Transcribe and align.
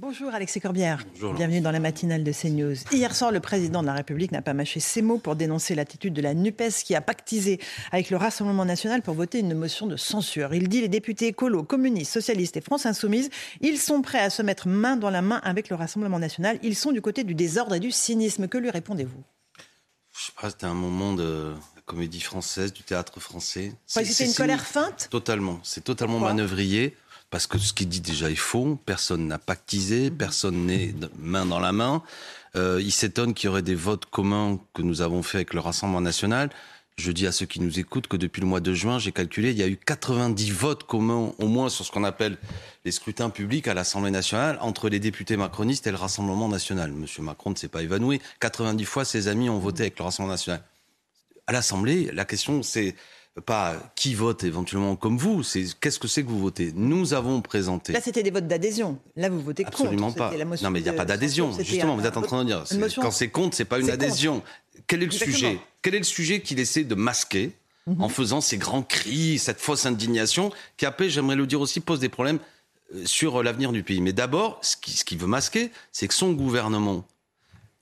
Bonjour 0.00 0.32
Alexis 0.32 0.60
Corbière. 0.60 1.04
Bienvenue 1.34 1.60
dans 1.60 1.72
la 1.72 1.80
matinale 1.80 2.22
de 2.22 2.30
CNews. 2.30 2.76
Hier 2.92 3.16
soir, 3.16 3.32
le 3.32 3.40
président 3.40 3.82
de 3.82 3.88
la 3.88 3.94
République 3.94 4.30
n'a 4.30 4.42
pas 4.42 4.54
mâché 4.54 4.78
ses 4.78 5.02
mots 5.02 5.18
pour 5.18 5.34
dénoncer 5.34 5.74
l'attitude 5.74 6.14
de 6.14 6.22
la 6.22 6.34
NUPES 6.34 6.84
qui 6.84 6.94
a 6.94 7.00
pactisé 7.00 7.58
avec 7.90 8.10
le 8.10 8.16
Rassemblement 8.16 8.64
national 8.64 9.02
pour 9.02 9.14
voter 9.14 9.40
une 9.40 9.54
motion 9.54 9.88
de 9.88 9.96
censure. 9.96 10.54
Il 10.54 10.68
dit 10.68 10.82
les 10.82 10.88
députés 10.88 11.26
écolos, 11.26 11.64
communistes, 11.64 12.12
socialistes 12.12 12.56
et 12.56 12.60
France 12.60 12.86
insoumise, 12.86 13.28
ils 13.60 13.76
sont 13.76 14.00
prêts 14.00 14.20
à 14.20 14.30
se 14.30 14.40
mettre 14.40 14.68
main 14.68 14.94
dans 14.94 15.10
la 15.10 15.20
main 15.20 15.40
avec 15.42 15.68
le 15.68 15.74
Rassemblement 15.74 16.20
national. 16.20 16.60
Ils 16.62 16.76
sont 16.76 16.92
du 16.92 17.02
côté 17.02 17.24
du 17.24 17.34
désordre 17.34 17.74
et 17.74 17.80
du 17.80 17.90
cynisme. 17.90 18.46
Que 18.46 18.58
lui 18.58 18.70
répondez-vous? 18.70 19.24
Je 20.16 20.26
sais 20.26 20.32
pas, 20.40 20.50
c'était 20.50 20.66
un 20.66 20.74
moment 20.74 21.12
de 21.12 21.54
comédie 21.86 22.20
française, 22.20 22.72
du 22.72 22.84
théâtre 22.84 23.18
français. 23.18 23.72
C'était 23.86 24.26
une 24.26 24.34
colère 24.34 24.64
feinte? 24.64 25.08
Totalement. 25.10 25.58
C'est 25.64 25.82
totalement 25.82 26.20
manœuvrier 26.20 26.96
parce 27.30 27.46
que 27.46 27.58
ce 27.58 27.72
qu'il 27.72 27.88
dit 27.88 28.00
déjà 28.00 28.30
est 28.30 28.36
faux. 28.36 28.78
Personne 28.86 29.26
n'a 29.26 29.38
pactisé, 29.38 30.10
mhm. 30.10 30.16
personne 30.16 30.66
n'est 30.66 30.94
main 31.18 31.46
dans 31.46 31.60
la 31.60 31.72
main. 31.72 32.02
Euh, 32.56 32.80
il 32.82 32.92
s'étonne 32.92 33.34
qu'il 33.34 33.48
y 33.48 33.50
aurait 33.50 33.62
des 33.62 33.74
votes 33.74 34.06
communs 34.06 34.58
que 34.74 34.82
nous 34.82 35.02
avons 35.02 35.22
fait 35.22 35.38
avec 35.38 35.54
le 35.54 35.60
Rassemblement 35.60 36.00
national. 36.00 36.50
Je 36.96 37.12
dis 37.12 37.28
à 37.28 37.32
ceux 37.32 37.46
qui 37.46 37.60
nous 37.60 37.78
écoutent 37.78 38.08
que 38.08 38.16
depuis 38.16 38.40
le 38.40 38.48
mois 38.48 38.58
de 38.58 38.74
juin, 38.74 38.98
j'ai 38.98 39.12
calculé, 39.12 39.52
il 39.52 39.56
y 39.56 39.62
a 39.62 39.68
eu 39.68 39.76
90 39.76 40.50
votes 40.50 40.82
communs 40.82 41.32
au 41.38 41.46
moins 41.46 41.68
sur 41.68 41.84
ce 41.84 41.92
qu'on 41.92 42.02
appelle 42.02 42.36
les 42.84 42.90
scrutins 42.90 43.30
publics 43.30 43.68
à 43.68 43.74
l'Assemblée 43.74 44.10
nationale 44.10 44.58
entre 44.62 44.88
les 44.88 44.98
députés 44.98 45.36
macronistes 45.36 45.86
et 45.86 45.92
le 45.92 45.96
Rassemblement 45.96 46.48
national. 46.48 46.90
Monsieur 46.90 47.22
Macron 47.22 47.50
ne 47.50 47.54
s'est 47.54 47.68
pas 47.68 47.82
évanoui. 47.82 48.20
90 48.40 48.84
fois, 48.84 49.04
ses 49.04 49.28
amis 49.28 49.48
ont 49.48 49.60
voté 49.60 49.82
avec 49.82 49.98
le 49.98 50.06
Rassemblement 50.06 50.32
national. 50.32 50.64
À 51.46 51.52
l'Assemblée, 51.52 52.10
la 52.12 52.24
question 52.24 52.64
c'est 52.64 52.96
pas 53.40 53.76
qui 53.94 54.14
vote 54.14 54.44
éventuellement 54.44 54.96
comme 54.96 55.18
vous, 55.18 55.42
c'est 55.42 55.64
qu'est-ce 55.80 55.98
que 55.98 56.08
c'est 56.08 56.22
que 56.22 56.28
vous 56.28 56.38
votez. 56.38 56.72
Nous 56.74 57.14
avons 57.14 57.40
présenté. 57.40 57.92
Là, 57.92 58.00
c'était 58.00 58.22
des 58.22 58.30
votes 58.30 58.46
d'adhésion. 58.46 58.98
Là, 59.16 59.28
vous 59.28 59.40
votez 59.40 59.64
contre. 59.64 59.82
Absolument 59.82 60.12
pas. 60.12 60.32
non, 60.62 60.70
mais 60.70 60.80
il 60.80 60.82
n'y 60.82 60.88
a 60.88 60.92
pas 60.92 61.04
d'adhésion. 61.04 61.52
Justement, 61.58 61.96
vous 61.96 62.06
êtes 62.06 62.16
en 62.16 62.22
train 62.22 62.44
de 62.44 62.48
dire. 62.48 62.64
Quand 62.96 63.10
c'est 63.10 63.28
contre, 63.28 63.56
c'est 63.56 63.64
pas 63.64 63.78
une 63.80 63.90
adhésion. 63.90 64.42
Quel 64.86 65.02
est 65.02 65.06
le 65.06 65.12
sujet? 65.12 65.58
Quel 65.82 65.94
est 65.94 65.98
le 65.98 66.04
sujet 66.04 66.40
qu'il 66.40 66.58
essaie 66.58 66.84
de 66.84 66.94
masquer 66.94 67.52
mhm. 67.86 68.02
en 68.02 68.08
faisant 68.08 68.40
ces 68.40 68.58
grands 68.58 68.82
cris, 68.82 69.38
cette 69.38 69.60
fausse 69.60 69.86
indignation, 69.86 70.50
qui 70.76 70.86
après, 70.86 71.08
j'aimerais 71.08 71.36
le 71.36 71.46
dire 71.46 71.60
aussi, 71.60 71.80
pose 71.80 72.00
des 72.00 72.08
problèmes 72.08 72.38
euh, 72.94 73.04
sur 73.04 73.42
l'avenir 73.42 73.72
du 73.72 73.82
pays. 73.82 74.00
Mais 74.00 74.12
d'abord, 74.12 74.58
ce 74.62 74.76
qu'il 74.76 74.94
qui 74.94 75.16
veut 75.16 75.26
masquer, 75.26 75.70
c'est 75.92 76.08
que 76.08 76.14
son 76.14 76.32
gouvernement 76.32 77.04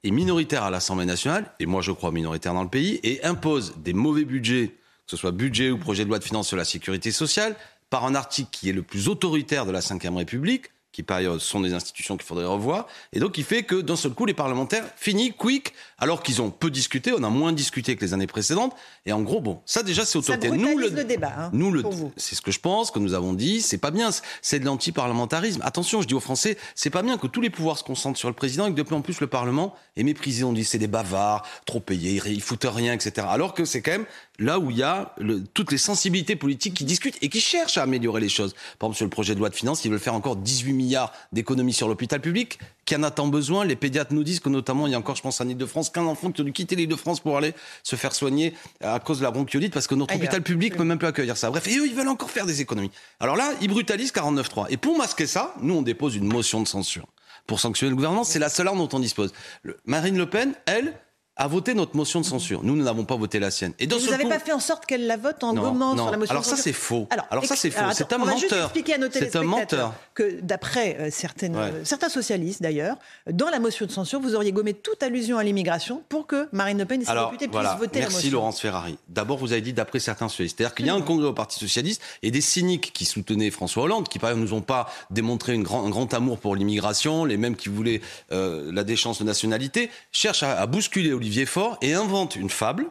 est 0.04 0.10
minoritaire 0.10 0.62
à 0.62 0.70
l'Assemblée 0.70 1.06
nationale, 1.06 1.52
et 1.58 1.66
moi 1.66 1.82
je 1.82 1.92
crois 1.92 2.12
minoritaire 2.12 2.54
dans 2.54 2.62
le 2.62 2.68
pays, 2.68 3.00
et 3.02 3.22
impose 3.24 3.74
des 3.78 3.92
mauvais 3.92 4.24
budgets 4.24 4.74
que 5.06 5.12
ce 5.12 5.16
soit 5.16 5.30
budget 5.30 5.70
ou 5.70 5.78
projet 5.78 6.04
de 6.04 6.08
loi 6.08 6.18
de 6.18 6.24
finances 6.24 6.48
sur 6.48 6.56
la 6.56 6.64
sécurité 6.64 7.12
sociale, 7.12 7.56
par 7.90 8.04
un 8.04 8.14
article 8.14 8.50
qui 8.50 8.68
est 8.68 8.72
le 8.72 8.82
plus 8.82 9.08
autoritaire 9.08 9.64
de 9.64 9.70
la 9.70 9.80
Ve 9.80 10.16
République, 10.16 10.66
qui 10.96 11.02
par 11.02 11.18
ailleurs 11.18 11.38
sont 11.42 11.60
des 11.60 11.74
institutions 11.74 12.16
qu'il 12.16 12.24
faudrait 12.24 12.46
revoir, 12.46 12.86
et 13.12 13.20
donc 13.20 13.36
il 13.36 13.44
fait 13.44 13.64
que 13.64 13.82
d'un 13.82 13.96
seul 13.96 14.12
coup 14.12 14.24
les 14.24 14.32
parlementaires 14.32 14.82
finissent 14.96 15.34
quick, 15.36 15.74
alors 15.98 16.22
qu'ils 16.22 16.40
ont 16.40 16.50
peu 16.50 16.70
discuté, 16.70 17.12
on 17.12 17.22
a 17.22 17.28
moins 17.28 17.52
discuté 17.52 17.96
que 17.96 18.00
les 18.02 18.14
années 18.14 18.26
précédentes, 18.26 18.74
et 19.04 19.12
en 19.12 19.20
gros 19.20 19.42
bon, 19.42 19.60
ça 19.66 19.82
déjà 19.82 20.06
c'est 20.06 20.16
autoritaire. 20.16 20.54
Nous 20.54 20.78
le, 20.78 20.88
le 20.88 21.04
débat, 21.04 21.34
hein, 21.36 21.50
nous 21.52 21.70
le, 21.70 21.84
c'est 22.16 22.34
ce 22.34 22.40
que 22.40 22.50
je 22.50 22.60
pense 22.60 22.90
que 22.90 22.98
nous 22.98 23.12
avons 23.12 23.34
dit, 23.34 23.60
c'est 23.60 23.76
pas 23.76 23.90
bien, 23.90 24.08
c'est 24.40 24.58
de 24.58 24.64
l'anti-parlementarisme. 24.64 25.60
Attention, 25.62 26.00
je 26.00 26.06
dis 26.08 26.14
aux 26.14 26.20
Français, 26.20 26.56
c'est 26.74 26.88
pas 26.88 27.02
bien 27.02 27.18
que 27.18 27.26
tous 27.26 27.42
les 27.42 27.50
pouvoirs 27.50 27.76
se 27.76 27.84
concentrent 27.84 28.18
sur 28.18 28.30
le 28.30 28.34
président 28.34 28.66
et 28.66 28.70
que 28.70 28.76
de 28.76 28.82
plus 28.82 28.96
en 28.96 29.02
plus 29.02 29.20
le 29.20 29.26
Parlement 29.26 29.74
est 29.98 30.02
méprisé. 30.02 30.44
On 30.44 30.54
dit 30.54 30.64
c'est 30.64 30.78
des 30.78 30.86
bavards, 30.86 31.46
trop 31.66 31.80
payés, 31.80 32.22
ils 32.24 32.40
foutent 32.40 32.64
rien, 32.64 32.94
etc. 32.94 33.26
Alors 33.28 33.52
que 33.52 33.66
c'est 33.66 33.82
quand 33.82 33.92
même 33.92 34.06
là 34.38 34.58
où 34.58 34.70
il 34.70 34.78
y 34.78 34.82
a 34.82 35.14
toutes 35.52 35.72
les 35.72 35.78
sensibilités 35.78 36.36
politiques 36.36 36.72
qui 36.72 36.84
discutent 36.84 37.18
et 37.20 37.28
qui 37.28 37.42
cherchent 37.42 37.76
à 37.76 37.82
améliorer 37.82 38.22
les 38.22 38.30
choses. 38.30 38.54
Par 38.78 38.88
exemple, 38.88 38.96
sur 38.96 39.04
le 39.04 39.10
projet 39.10 39.34
de 39.34 39.40
loi 39.40 39.50
de 39.50 39.54
finances, 39.54 39.84
ils 39.84 39.90
veulent 39.90 40.00
faire 40.00 40.14
encore 40.14 40.36
18 40.36 40.72
milliards 40.72 40.85
d'économies 41.32 41.72
sur 41.72 41.88
l'hôpital 41.88 42.20
public. 42.20 42.58
Qui 42.84 42.96
en 42.96 43.02
a 43.02 43.10
tant 43.10 43.26
besoin? 43.26 43.64
Les 43.64 43.76
pédiatres 43.76 44.12
nous 44.12 44.22
disent 44.22 44.40
que 44.40 44.48
notamment, 44.48 44.86
il 44.86 44.92
y 44.92 44.94
a 44.94 44.98
encore, 44.98 45.16
je 45.16 45.22
pense, 45.22 45.40
en 45.40 45.48
Ile-de-France, 45.48 45.90
qu'un 45.90 46.06
enfant 46.06 46.30
qui 46.30 46.40
a 46.40 46.44
dû 46.44 46.52
quitter 46.52 46.76
l'Île-de-France 46.76 47.20
pour 47.20 47.36
aller 47.36 47.54
se 47.82 47.96
faire 47.96 48.14
soigner 48.14 48.54
à 48.80 48.98
cause 49.00 49.18
de 49.18 49.24
la 49.24 49.30
bronchiolite 49.30 49.72
parce 49.72 49.86
que 49.86 49.94
notre 49.94 50.14
hôpital 50.14 50.42
public 50.42 50.74
ne 50.74 50.78
peut 50.78 50.84
même 50.84 50.98
plus 50.98 51.08
accueillir 51.08 51.36
ça. 51.36 51.50
Bref, 51.50 51.66
et 51.66 51.78
eux, 51.78 51.86
ils 51.86 51.94
veulent 51.94 52.08
encore 52.08 52.30
faire 52.30 52.46
des 52.46 52.60
économies. 52.60 52.90
Alors 53.20 53.36
là, 53.36 53.52
ils 53.60 53.68
brutalisent 53.68 54.12
49.3. 54.12 54.66
Et 54.70 54.76
pour 54.76 54.96
masquer 54.96 55.26
ça, 55.26 55.54
nous, 55.60 55.74
on 55.74 55.82
dépose 55.82 56.16
une 56.16 56.26
motion 56.26 56.60
de 56.60 56.68
censure 56.68 57.06
pour 57.46 57.60
sanctionner 57.60 57.90
le 57.90 57.96
gouvernement. 57.96 58.24
C'est 58.24 58.38
la 58.38 58.48
seule 58.48 58.68
arme 58.68 58.78
dont 58.78 58.88
on 58.92 59.00
dispose. 59.00 59.32
Marine 59.84 60.16
Le 60.16 60.28
Pen, 60.28 60.54
elle, 60.66 60.94
a 61.36 61.48
voté 61.48 61.74
notre 61.74 61.94
motion 61.96 62.20
de 62.20 62.24
censure. 62.24 62.62
Nous, 62.62 62.74
nous 62.74 62.84
n'avons 62.84 63.04
pas 63.04 63.16
voté 63.16 63.38
la 63.38 63.50
sienne. 63.50 63.72
Et 63.78 63.86
vous 63.86 64.10
n'avez 64.10 64.28
pas 64.28 64.38
fait 64.38 64.52
en 64.52 64.60
sorte 64.60 64.86
qu'elle 64.86 65.06
la 65.06 65.16
vote 65.16 65.44
en 65.44 65.52
gommant 65.52 65.94
sur 65.94 66.10
la 66.10 66.16
motion 66.16 66.30
alors 66.30 66.42
de 66.42 66.46
censure 66.48 66.56
ça, 66.56 66.62
c'est 66.62 66.72
faux. 66.72 67.06
Alors, 67.10 67.44
ça, 67.44 67.56
c'est 67.56 67.70
faux. 67.70 67.84
C'est 67.92 68.12
un 68.12 68.18
menteur. 68.18 68.72
C'est 69.12 69.36
un 69.36 69.42
menteur. 69.42 69.92
Que 70.14 70.40
d'après 70.40 70.96
euh, 70.98 71.08
certaines, 71.10 71.56
euh, 71.56 71.84
certains 71.84 72.08
socialistes, 72.08 72.62
d'ailleurs, 72.62 72.96
dans 73.30 73.50
la 73.50 73.58
motion 73.58 73.84
de 73.84 73.90
censure, 73.90 74.18
vous 74.18 74.34
auriez 74.34 74.50
gommé 74.52 74.72
toute 74.72 75.02
allusion 75.02 75.36
à 75.36 75.44
l'immigration 75.44 76.02
pour 76.08 76.26
que 76.26 76.48
Marine 76.52 76.78
Le 76.78 76.86
Pen 76.86 77.02
et 77.02 77.04
ses 77.04 77.12
députés 77.12 77.48
puissent 77.48 77.78
voter 77.78 78.00
la 78.00 78.06
motion. 78.06 78.18
Merci 78.18 78.30
Laurence 78.30 78.60
Ferrari. 78.60 78.96
D'abord, 79.08 79.36
vous 79.36 79.52
avez 79.52 79.60
dit 79.60 79.74
d'après 79.74 79.98
certains 79.98 80.28
socialistes. 80.28 80.56
C'est-à-dire 80.58 80.74
qu'il 80.74 80.86
y 80.86 80.90
a 80.90 80.94
un 80.94 81.02
congrès 81.02 81.26
au 81.26 81.34
Parti 81.34 81.58
socialiste 81.58 82.00
et 82.22 82.30
des 82.30 82.40
cyniques 82.40 82.92
qui 82.94 83.04
soutenaient 83.04 83.50
François 83.50 83.82
Hollande, 83.82 84.08
qui 84.08 84.18
par 84.18 84.30
exemple 84.30 84.48
nous 84.48 84.56
ont 84.56 84.62
pas 84.62 84.88
démontré 85.10 85.52
une 85.52 85.62
grand, 85.62 85.84
un 85.84 85.90
grand 85.90 86.12
amour 86.14 86.38
pour 86.38 86.56
l'immigration, 86.56 87.26
les 87.26 87.36
mêmes 87.36 87.56
qui 87.56 87.68
voulaient 87.68 88.00
euh, 88.32 88.70
la 88.72 88.84
déchéance 88.84 89.18
de 89.18 89.24
nationalité, 89.24 89.90
cherchent 90.12 90.42
à, 90.42 90.58
à 90.58 90.66
bousculer 90.66 91.12
Olivier 91.26 91.44
Faure 91.44 91.76
et 91.82 91.92
invente 91.92 92.36
une 92.36 92.50
fable. 92.50 92.86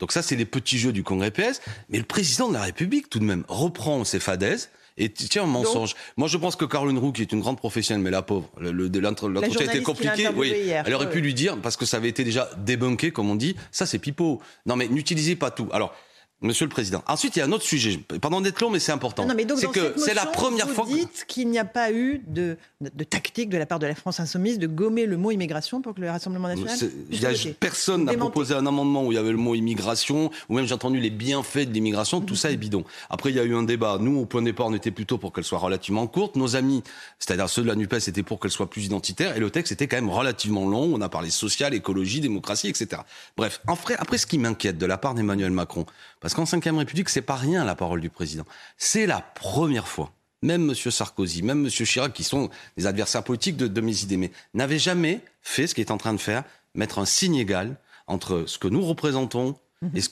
Donc 0.00 0.10
ça, 0.10 0.20
c'est 0.20 0.34
les 0.34 0.44
petits 0.44 0.78
jeux 0.78 0.90
du 0.90 1.04
Congrès 1.04 1.30
PS. 1.30 1.60
Mais 1.90 1.98
le 1.98 2.04
président 2.04 2.48
de 2.48 2.54
la 2.54 2.62
République, 2.62 3.08
tout 3.08 3.20
de 3.20 3.24
même, 3.24 3.44
reprend 3.46 4.02
ses 4.02 4.18
fadaises 4.18 4.70
et 4.96 5.10
tiens, 5.10 5.44
un 5.44 5.46
mensonge. 5.46 5.94
Moi, 6.16 6.26
je 6.26 6.36
pense 6.38 6.56
que 6.56 6.64
Caroline 6.64 6.98
Roux, 6.98 7.12
qui 7.12 7.22
est 7.22 7.30
une 7.30 7.38
grande 7.38 7.56
professionnelle, 7.56 8.02
mais 8.02 8.10
la 8.10 8.22
pauvre, 8.22 8.50
l'entretien 8.58 9.66
était 9.66 9.80
compliqué. 9.80 10.28
Oui, 10.34 10.52
elle 10.68 10.92
aurait 10.92 11.08
pu 11.08 11.20
lui 11.20 11.34
dire, 11.34 11.56
parce 11.62 11.76
que 11.76 11.86
ça 11.86 11.98
avait 11.98 12.08
été 12.08 12.24
déjà 12.24 12.50
débunké, 12.56 13.12
comme 13.12 13.30
on 13.30 13.36
dit, 13.36 13.54
ça 13.70 13.86
c'est 13.86 14.00
pipeau. 14.00 14.42
Non, 14.66 14.74
mais 14.74 14.88
n'utilisez 14.88 15.36
pas 15.36 15.52
tout. 15.52 15.68
Alors, 15.70 15.94
Monsieur 16.40 16.66
le 16.66 16.70
Président. 16.70 17.02
Ensuite, 17.08 17.34
il 17.34 17.40
y 17.40 17.42
a 17.42 17.46
un 17.46 17.52
autre 17.52 17.64
sujet. 17.64 17.98
Pardon 18.20 18.40
d'être 18.40 18.60
long, 18.60 18.70
mais 18.70 18.78
c'est 18.78 18.92
important. 18.92 19.26
C'est 19.56 19.72
que 19.72 19.94
c'est 19.96 20.14
la 20.14 20.24
première 20.24 20.68
fois. 20.68 20.84
Vous 20.84 20.96
dites 20.96 21.24
qu'il 21.26 21.48
n'y 21.50 21.58
a 21.58 21.64
pas 21.64 21.90
eu 21.90 22.22
de, 22.28 22.56
de, 22.80 23.04
tactique 23.04 23.48
de 23.48 23.58
la 23.58 23.66
part 23.66 23.80
de 23.80 23.88
la 23.88 23.96
France 23.96 24.20
insoumise 24.20 24.60
de 24.60 24.68
gommer 24.68 25.06
le 25.06 25.16
mot 25.16 25.32
immigration 25.32 25.82
pour 25.82 25.94
que 25.94 26.00
le 26.00 26.08
Rassemblement 26.08 26.46
national. 26.46 27.54
personne 27.58 28.04
n'a 28.04 28.14
proposé 28.14 28.54
un 28.54 28.66
amendement 28.66 29.04
où 29.04 29.10
il 29.10 29.16
y 29.16 29.18
avait 29.18 29.32
le 29.32 29.36
mot 29.36 29.56
immigration, 29.56 30.30
ou 30.48 30.54
même 30.54 30.64
j'ai 30.66 30.74
entendu 30.74 31.00
les 31.00 31.10
bienfaits 31.10 31.66
de 31.68 31.72
l'immigration. 31.72 32.20
Tout 32.20 32.36
ça 32.36 32.52
est 32.52 32.56
bidon. 32.56 32.84
Après, 33.10 33.30
il 33.30 33.36
y 33.36 33.40
a 33.40 33.44
eu 33.44 33.56
un 33.56 33.64
débat. 33.64 33.98
Nous, 34.00 34.20
au 34.20 34.24
point 34.24 34.40
de 34.40 34.46
départ, 34.46 34.66
on 34.66 34.74
était 34.74 34.92
plutôt 34.92 35.18
pour 35.18 35.32
qu'elle 35.32 35.44
soit 35.44 35.58
relativement 35.58 36.06
courte. 36.06 36.36
Nos 36.36 36.54
amis, 36.54 36.84
c'est-à-dire 37.18 37.48
ceux 37.48 37.62
de 37.62 37.66
la 37.66 37.74
Nupes, 37.74 37.94
étaient 37.94 38.22
pour 38.22 38.38
qu'elle 38.38 38.52
soit 38.52 38.70
plus 38.70 38.84
identitaire. 38.84 39.36
Et 39.36 39.40
le 39.40 39.50
texte 39.50 39.72
était 39.72 39.88
quand 39.88 39.96
même 39.96 40.10
relativement 40.10 40.68
long. 40.68 40.88
On 40.94 41.00
a 41.00 41.08
parlé 41.08 41.30
social, 41.30 41.74
écologie, 41.74 42.20
démocratie, 42.20 42.68
etc. 42.68 43.02
Bref, 43.36 43.60
après, 43.66 44.18
ce 44.18 44.26
qui 44.26 44.38
m'inquiète 44.38 44.78
de 44.78 44.86
la 44.86 44.98
part 44.98 45.14
d'Emmanuel 45.14 45.50
Macron, 45.50 45.84
parce 46.20 46.34
qu'en 46.34 46.44
Ve 46.44 46.76
République, 46.78 47.08
c'est 47.08 47.22
pas 47.22 47.36
rien 47.36 47.64
la 47.64 47.74
parole 47.74 48.00
du 48.00 48.10
président. 48.10 48.44
C'est 48.76 49.06
la 49.06 49.20
première 49.20 49.88
fois. 49.88 50.12
Même 50.42 50.70
M. 50.70 50.74
Sarkozy, 50.74 51.42
même 51.42 51.64
M. 51.64 51.70
Chirac, 51.70 52.12
qui 52.12 52.22
sont 52.24 52.48
des 52.76 52.86
adversaires 52.86 53.24
politiques 53.24 53.56
de, 53.56 53.66
de 53.66 53.80
mes 53.80 54.02
idées, 54.02 54.30
n'avaient 54.54 54.78
jamais 54.78 55.20
fait 55.42 55.66
ce 55.66 55.74
qu'il 55.74 55.82
est 55.82 55.90
en 55.90 55.98
train 55.98 56.12
de 56.12 56.20
faire, 56.20 56.44
mettre 56.74 56.98
un 56.98 57.06
signe 57.06 57.36
égal 57.36 57.76
entre 58.06 58.44
ce 58.46 58.58
que 58.58 58.68
nous 58.68 58.84
représentons 58.84 59.56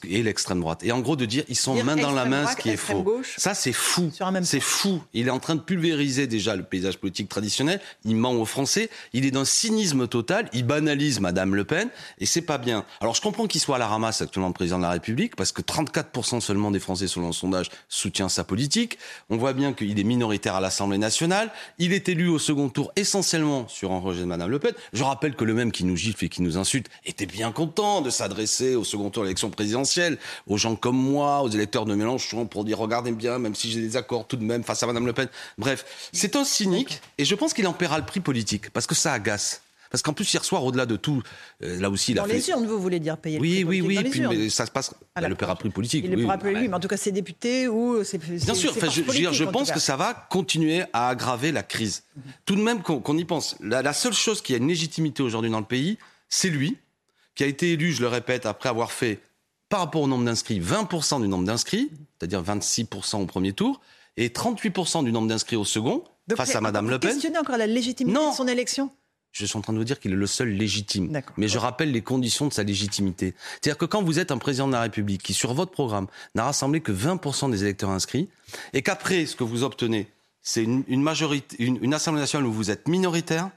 et, 0.09 0.23
l'extrême 0.23 0.61
droite. 0.61 0.85
Et 0.85 0.93
en 0.93 1.01
gros, 1.01 1.17
de 1.17 1.27
dire 1.27 1.45
ils 1.49 1.57
sont 1.57 1.83
main 1.83 1.97
dans 1.97 2.13
la 2.13 2.25
main, 2.25 2.47
ce 2.47 2.57
qui 2.57 2.71
est 2.71 2.77
faux. 2.77 3.05
Ça, 3.37 3.55
c'est 3.55 3.73
fou. 3.73 4.11
C'est 4.43 4.61
fou. 4.61 5.03
Il 5.13 5.27
est 5.27 5.31
en 5.31 5.41
train 5.41 5.57
de 5.57 5.61
pulvériser 5.61 6.27
déjà 6.27 6.55
le 6.55 6.63
paysage 6.63 6.99
politique 6.99 7.29
traditionnel. 7.29 7.81
Il 8.05 8.17
ment 8.17 8.33
aux 8.33 8.45
Français. 8.45 8.91
Il 9.13 9.27
est 9.27 9.33
d'un 9.33 9.45
cynisme 9.45 10.07
total. 10.07 10.49
Il 10.53 10.65
banalise 10.65 11.21
Madame 11.21 11.55
Le 11.55 11.65
Pen. 11.65 11.89
Et 12.19 12.27
c'est 12.27 12.43
pas 12.43 12.59
bien. 12.59 12.85
Alors, 13.01 13.15
je 13.15 13.21
comprends 13.21 13.47
qu'il 13.47 13.61
soit 13.61 13.77
à 13.77 13.79
la 13.79 13.89
ramasse 13.89 14.23
actuellement 14.23 14.49
le 14.49 14.55
président 14.55 14.79
de 14.79 14.83
la 14.83 14.91
République, 14.91 15.35
parce 15.35 15.53
que 15.53 15.63
34% 15.63 16.41
seulement 16.41 16.71
des 16.71 16.81
Français, 16.81 17.09
selon 17.09 17.29
le 17.29 17.33
sondage, 17.33 17.71
soutient 17.89 18.29
sa 18.29 18.45
politique. 18.45 18.99
On 19.31 19.37
voit 19.37 19.53
bien 19.53 19.73
qu'il 19.73 19.99
est 19.99 20.05
minoritaire 20.05 20.55
à 20.55 20.61
l'Assemblée 20.61 20.99
nationale. 20.99 21.51
Il 21.79 21.93
est 21.93 22.09
élu 22.09 22.29
au 22.29 22.39
second 22.39 22.69
tour 22.69 22.93
essentiellement 22.95 23.67
sur 23.67 23.91
un 23.91 23.99
rejet 23.99 24.21
de 24.21 24.27
Madame 24.27 24.51
Le 24.51 24.61
Pen. 24.61 24.75
Je 24.93 25.03
rappelle 25.03 25.35
que 25.35 25.45
le 25.45 25.55
même 25.55 25.73
qui 25.73 25.85
nous 25.85 25.97
gifle 25.97 26.25
et 26.25 26.29
qui 26.29 26.43
nous 26.43 26.57
insulte 26.57 26.89
était 27.05 27.27
bien 27.27 27.51
content 27.51 28.01
de 28.01 28.11
s'adresser 28.11 28.77
au 28.77 28.85
second 28.85 29.11
tour 29.11 29.25
de 29.25 29.29
l'élection 29.29 29.51
présidentielle, 29.57 30.19
aux 30.47 30.57
gens 30.57 30.77
comme 30.77 30.97
moi, 30.97 31.43
aux 31.43 31.49
électeurs 31.49 31.85
de 31.87 31.95
Mélenchon, 31.95 32.47
pour 32.47 32.65
dire 32.65 32.79
regardez 32.79 33.11
bien, 33.13 33.39
même 33.39 33.55
si 33.55 33.71
j'ai 33.71 33.81
des 33.81 33.97
accords 33.97 34.27
tout 34.27 34.37
de 34.37 34.45
même 34.45 34.63
face 34.63 34.83
à 34.83 34.87
Madame 34.87 35.07
Le 35.07 35.13
Pen. 35.13 35.29
Bref, 35.59 35.85
c'est 36.13 36.37
un 36.37 36.45
cynique, 36.45 37.01
et 37.19 37.25
je 37.25 37.35
pense 37.35 37.53
qu'il 37.55 37.67
en 37.67 37.73
paiera 37.73 37.99
le 37.99 38.05
prix 38.05 38.21
politique, 38.21 38.71
parce 38.71 38.87
que 38.87 38.95
ça 38.95 39.13
agace. 39.13 39.63
Parce 39.89 40.03
qu'en 40.03 40.13
plus, 40.13 40.31
hier 40.35 40.45
soir, 40.45 40.65
au-delà 40.65 40.85
de 40.85 40.97
tout, 40.97 41.23
euh, 41.63 41.81
là 41.81 41.89
aussi, 41.89 42.13
Dans 42.13 42.25
les 42.27 42.49
urnes, 42.51 42.67
vous 42.67 42.81
voulez 42.81 42.99
dire 42.99 43.17
payer 43.17 43.39
oui, 43.39 43.61
le 43.61 43.67
prix 43.67 43.81
Oui, 43.81 43.99
oui, 43.99 44.27
oui, 44.27 44.37
mais 44.37 44.51
ça 44.51 44.67
se 44.67 44.71
passe. 44.71 44.93
le 45.17 45.35
paiera 45.35 45.55
prix 45.55 45.71
politique. 45.71 46.05
Il 46.05 46.11
le 46.11 46.17
paiera 46.17 46.39
oui, 46.43 46.69
mais 46.69 46.75
en 46.75 46.81
tout 46.81 46.89
cas, 46.89 46.97
c'est 46.97 47.13
député 47.13 47.69
ou 47.69 48.03
c'est. 48.03 48.19
Bien 48.19 48.55
sûr, 48.55 48.75
je, 48.75 49.33
je 49.33 49.45
pense 49.45 49.71
que 49.71 49.79
ça 49.81 49.97
va 49.97 50.27
continuer 50.29 50.83
à 50.93 51.09
aggraver 51.11 51.53
la 51.53 51.63
crise. 51.63 52.03
Tout 52.45 52.57
de 52.57 52.63
même 52.63 52.83
qu'on 52.83 53.17
y 53.17 53.25
pense. 53.25 53.57
La, 53.61 53.81
la 53.81 53.93
seule 53.93 54.13
chose 54.13 54.43
qui 54.43 54.55
a 54.55 54.57
une 54.57 54.69
légitimité 54.69 55.23
aujourd'hui 55.23 55.51
dans 55.51 55.61
le 55.61 55.65
pays, 55.67 55.99
c'est 56.29 56.51
lui, 56.51 56.77
qui 57.37 57.45
a 57.45 57.47
été 57.47 57.73
élu, 57.73 57.93
je 57.93 58.01
le 58.03 58.09
répète, 58.09 58.45
après 58.45 58.69
avoir 58.69 58.91
fait 58.91 59.21
par 59.69 59.81
rapport 59.81 60.03
au 60.03 60.07
nombre 60.07 60.25
d'inscrits, 60.25 60.61
20% 60.61 61.21
du 61.21 61.29
nombre 61.29 61.45
d'inscrits, 61.45 61.91
c'est-à-dire 62.19 62.43
26% 62.43 63.23
au 63.23 63.27
premier 63.27 63.53
tour, 63.53 63.81
et 64.17 64.29
38% 64.29 65.05
du 65.05 65.13
nombre 65.13 65.29
d'inscrits 65.29 65.57
au 65.57 65.65
second, 65.65 66.05
face 66.37 66.55
à 66.55 66.61
Madame 66.61 66.89
Le 66.89 66.99
Pen. 66.99 67.11
Questionnez 67.11 67.39
encore 67.39 67.57
la 67.57 67.67
légitimité 67.67 68.19
de 68.19 68.35
son 68.35 68.49
élection? 68.49 68.91
Je 69.33 69.45
suis 69.45 69.59
en 69.59 69.61
train 69.61 69.75
de 69.75 69.79
vous 69.79 69.85
dire 69.85 70.01
qu'il 70.01 70.13
est 70.13 70.17
le 70.17 70.27
seul 70.27 70.49
légitime. 70.49 71.21
Mais 71.37 71.47
je 71.47 71.59
rappelle 71.59 71.93
les 71.93 72.01
conditions 72.01 72.47
de 72.47 72.55
sa 72.55 72.63
légitimité. 72.63 73.35
C'est-à-dire 73.61 73.77
que 73.77 73.85
quand 73.85 74.03
vous 74.03 74.19
êtes 74.19 74.31
un 74.31 74.39
président 74.39 74.67
de 74.67 74.73
la 74.73 74.81
République 74.81 75.23
qui, 75.23 75.35
sur 75.35 75.53
votre 75.53 75.73
programme, 75.73 76.07
n'a 76.35 76.45
rassemblé 76.45 76.81
que 76.81 76.91
20% 76.91 77.51
des 77.51 77.63
électeurs 77.63 77.91
inscrits, 77.91 78.31
et 78.73 78.81
qu'après, 78.81 79.27
ce 79.27 79.37
que 79.37 79.45
vous 79.45 79.63
obtenez, 79.63 80.09
c'est 80.41 80.63
une, 80.63 81.03
majorité, 81.03 81.63
une, 81.63 81.93
Assemblée 81.93 82.21
nationale 82.21 82.47
où 82.47 82.53
vous 82.53 82.71
êtes 82.71 82.89
minoritaire, 82.89 83.51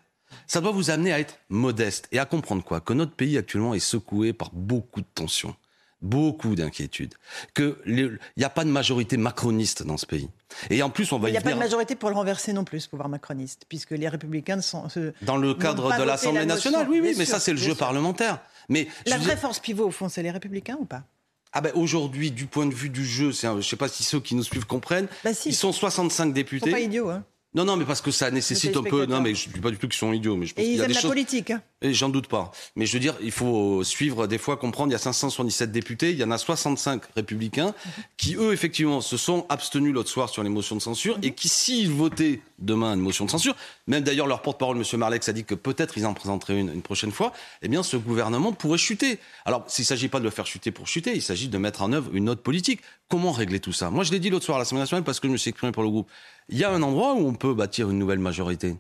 ça 0.48 0.60
doit 0.60 0.72
vous 0.72 0.90
amener 0.90 1.14
à 1.14 1.20
être 1.20 1.40
modeste 1.48 2.10
et 2.12 2.20
à 2.20 2.26
comprendre 2.26 2.64
quoi? 2.64 2.82
Que 2.82 2.94
notre 2.94 3.14
pays 3.14 3.38
actuellement 3.38 3.74
est 3.74 3.80
secoué 3.80 4.34
par 4.34 4.50
beaucoup 4.52 5.00
de 5.00 5.08
tensions 5.16 5.56
beaucoup 6.02 6.56
d'inquiétudes, 6.56 7.16
qu'il 7.54 8.20
n'y 8.38 8.44
a 8.44 8.50
pas 8.50 8.64
de 8.64 8.70
majorité 8.70 9.18
macroniste 9.18 9.84
dans 9.84 9.98
ce 9.98 10.06
pays. 10.06 10.30
Et 10.70 10.82
en 10.82 10.90
plus, 10.90 11.12
on 11.12 11.20
va 11.20 11.30
Il 11.30 11.34
n'y 11.34 11.38
a 11.38 11.42
pas 11.42 11.54
de 11.54 11.60
majorité 11.60 11.96
pour 11.96 12.10
le 12.10 12.16
renverser 12.16 12.54
non 12.54 12.64
plus, 12.64 12.82
ce 12.82 12.90
pouvoir 12.90 13.10
macroniste, 13.10 13.66
puisque 13.68 13.92
les 13.92 14.08
républicains 14.08 14.62
sont... 14.62 14.88
Dans 15.22 15.38
le 15.38 15.54
cadre 15.54 15.98
de 15.98 16.04
l'Assemblée 16.04 16.46
nationale, 16.46 16.88
oui, 16.90 17.00
oui, 17.02 17.16
mais 17.18 17.26
ça 17.26 17.40
c'est 17.40 17.52
le 17.52 17.58
jeu 17.58 17.76
parlementaire. 17.76 18.40
Mais 18.70 18.88
la 19.06 19.18
vraie 19.18 19.38
force 19.38 19.60
pivot, 19.60 19.88
au 19.88 19.92
fond, 19.92 20.10
c'est 20.10 20.24
les 20.24 20.32
républicains 20.32 20.78
ou 20.80 20.86
pas? 20.86 21.04
Ah 21.52 21.62
ben 21.62 21.72
aujourd'hui, 21.74 22.30
du 22.30 22.46
point 22.46 22.68
de 22.68 22.74
vue 22.74 22.90
du 22.90 23.04
jeu, 23.04 23.32
je 23.32 23.48
ne 23.48 23.62
sais 23.62 23.76
pas 23.76 23.88
si 23.88 24.04
ceux 24.04 24.20
qui 24.20 24.36
nous 24.36 24.44
suivent 24.44 24.68
comprennent, 24.68 25.08
bah 25.24 25.32
ils 25.46 25.56
sont 25.56 25.72
65 25.72 26.32
députés. 26.32 26.68
Ils 26.68 26.70
sont 26.70 26.78
pas 26.78 26.84
idiots, 26.84 27.10
hein 27.10 27.24
non, 27.56 27.66
non, 27.66 27.76
mais 27.76 27.86
parce 27.86 28.02
que 28.02 28.12
ça 28.12 28.32
nécessite 28.32 28.76
un 28.78 28.84
peu. 28.84 29.06
Non, 29.06 29.22
mais 29.22 29.36
je 29.36 29.50
ne 29.50 29.54
dis 29.54 29.60
pas 29.60 29.72
du 29.72 29.78
tout 29.78 29.88
qu'ils 29.88 29.98
sont 29.98 30.14
idiots, 30.14 30.36
mais 30.36 30.46
je 30.46 30.54
pense 30.54 30.64
Et 30.64 30.68
qu'il 30.68 30.78
y 30.78 30.82
a 30.82 30.88
des 30.88 30.94
la 30.94 31.02
politique. 31.02 31.52
Hein. 31.52 31.62
Et 31.82 31.94
j'en 31.94 32.10
doute 32.10 32.28
pas. 32.28 32.52
Mais 32.76 32.86
je 32.86 32.94
veux 32.94 33.00
dire, 33.00 33.16
il 33.22 33.32
faut 33.32 33.84
suivre 33.84 34.28
des 34.28 34.38
fois, 34.38 34.58
comprendre. 34.58 34.90
Il 34.90 34.94
y 34.94 34.96
a 34.96 35.00
577 35.00 35.72
députés, 35.72 36.12
il 36.12 36.18
y 36.18 36.24
en 36.24 36.32
a 36.32 36.38
65 36.38 37.02
républicains 37.16 37.74
qui, 38.18 38.36
eux, 38.36 38.54
effectivement, 38.54 39.02
se 39.02 39.18
sont 39.18 39.46
abstenus 39.50 39.94
l'autre 39.94 40.10
soir 40.10 40.30
sur 40.30 40.44
les 40.44 40.50
motions 40.50 40.76
de 40.76 40.82
censure 40.82 41.18
et 41.22 41.34
qui, 41.34 41.50
s'ils 41.50 41.90
votaient 41.90 42.42
demain 42.60 42.94
une 42.94 43.00
motion 43.00 43.26
de 43.26 43.32
censure, 43.32 43.56
même 43.88 44.04
d'ailleurs 44.04 44.28
leur 44.28 44.42
porte-parole, 44.42 44.78
M. 44.78 44.84
Marlex, 45.00 45.30
a 45.30 45.34
dit 45.34 45.46
que 45.46 45.56
peut-être 45.56 45.98
ils 45.98 46.06
en 46.06 46.14
présenteraient 46.14 46.60
une 46.60 46.80
une 46.80 46.82
prochaine 46.82 47.12
fois. 47.12 47.34
Eh 47.62 47.68
bien, 47.68 47.84
ce 47.84 47.98
gouvernement 47.98 48.54
pourrait 48.54 48.78
chuter. 48.78 49.20
Alors, 49.46 49.64
s'il 49.68 49.84
ne 49.84 49.88
s'agit 49.88 50.08
pas 50.08 50.20
de 50.20 50.24
le 50.24 50.30
faire 50.30 50.48
chuter 50.48 50.72
pour 50.72 50.88
chuter, 50.88 51.14
il 51.14 51.22
s'agit 51.22 51.50
de 51.50 51.58
mettre 51.58 51.82
en 51.82 51.92
œuvre 51.92 52.10
une 52.14 52.30
autre 52.30 52.42
politique. 52.42 52.82
Comment 53.10 53.32
régler 53.32 53.60
tout 53.60 53.74
ça? 53.74 53.90
Moi, 53.90 54.04
je 54.04 54.12
l'ai 54.12 54.20
dit 54.20 54.30
l'autre 54.30 54.46
soir 54.46 54.58
à 54.58 54.60
l'Assemblée 54.60 54.82
nationale 54.82 55.04
parce 55.04 55.20
que 55.20 55.28
je 55.28 55.34
me 55.34 55.38
suis 55.38 55.50
exprimé 55.50 55.72
pour 55.72 55.84
le 55.84 55.90
groupe. 55.90 56.10
Il 56.50 56.58
y 56.58 56.64
a 56.64 56.72
un 56.72 56.82
endroit 56.82 57.14
où 57.14 57.28
on 57.28 57.34
peut 57.34 57.54
bâtir 57.54 57.90
une 57.90 58.00
nouvelle 58.00 58.20
majorité. 58.20 58.76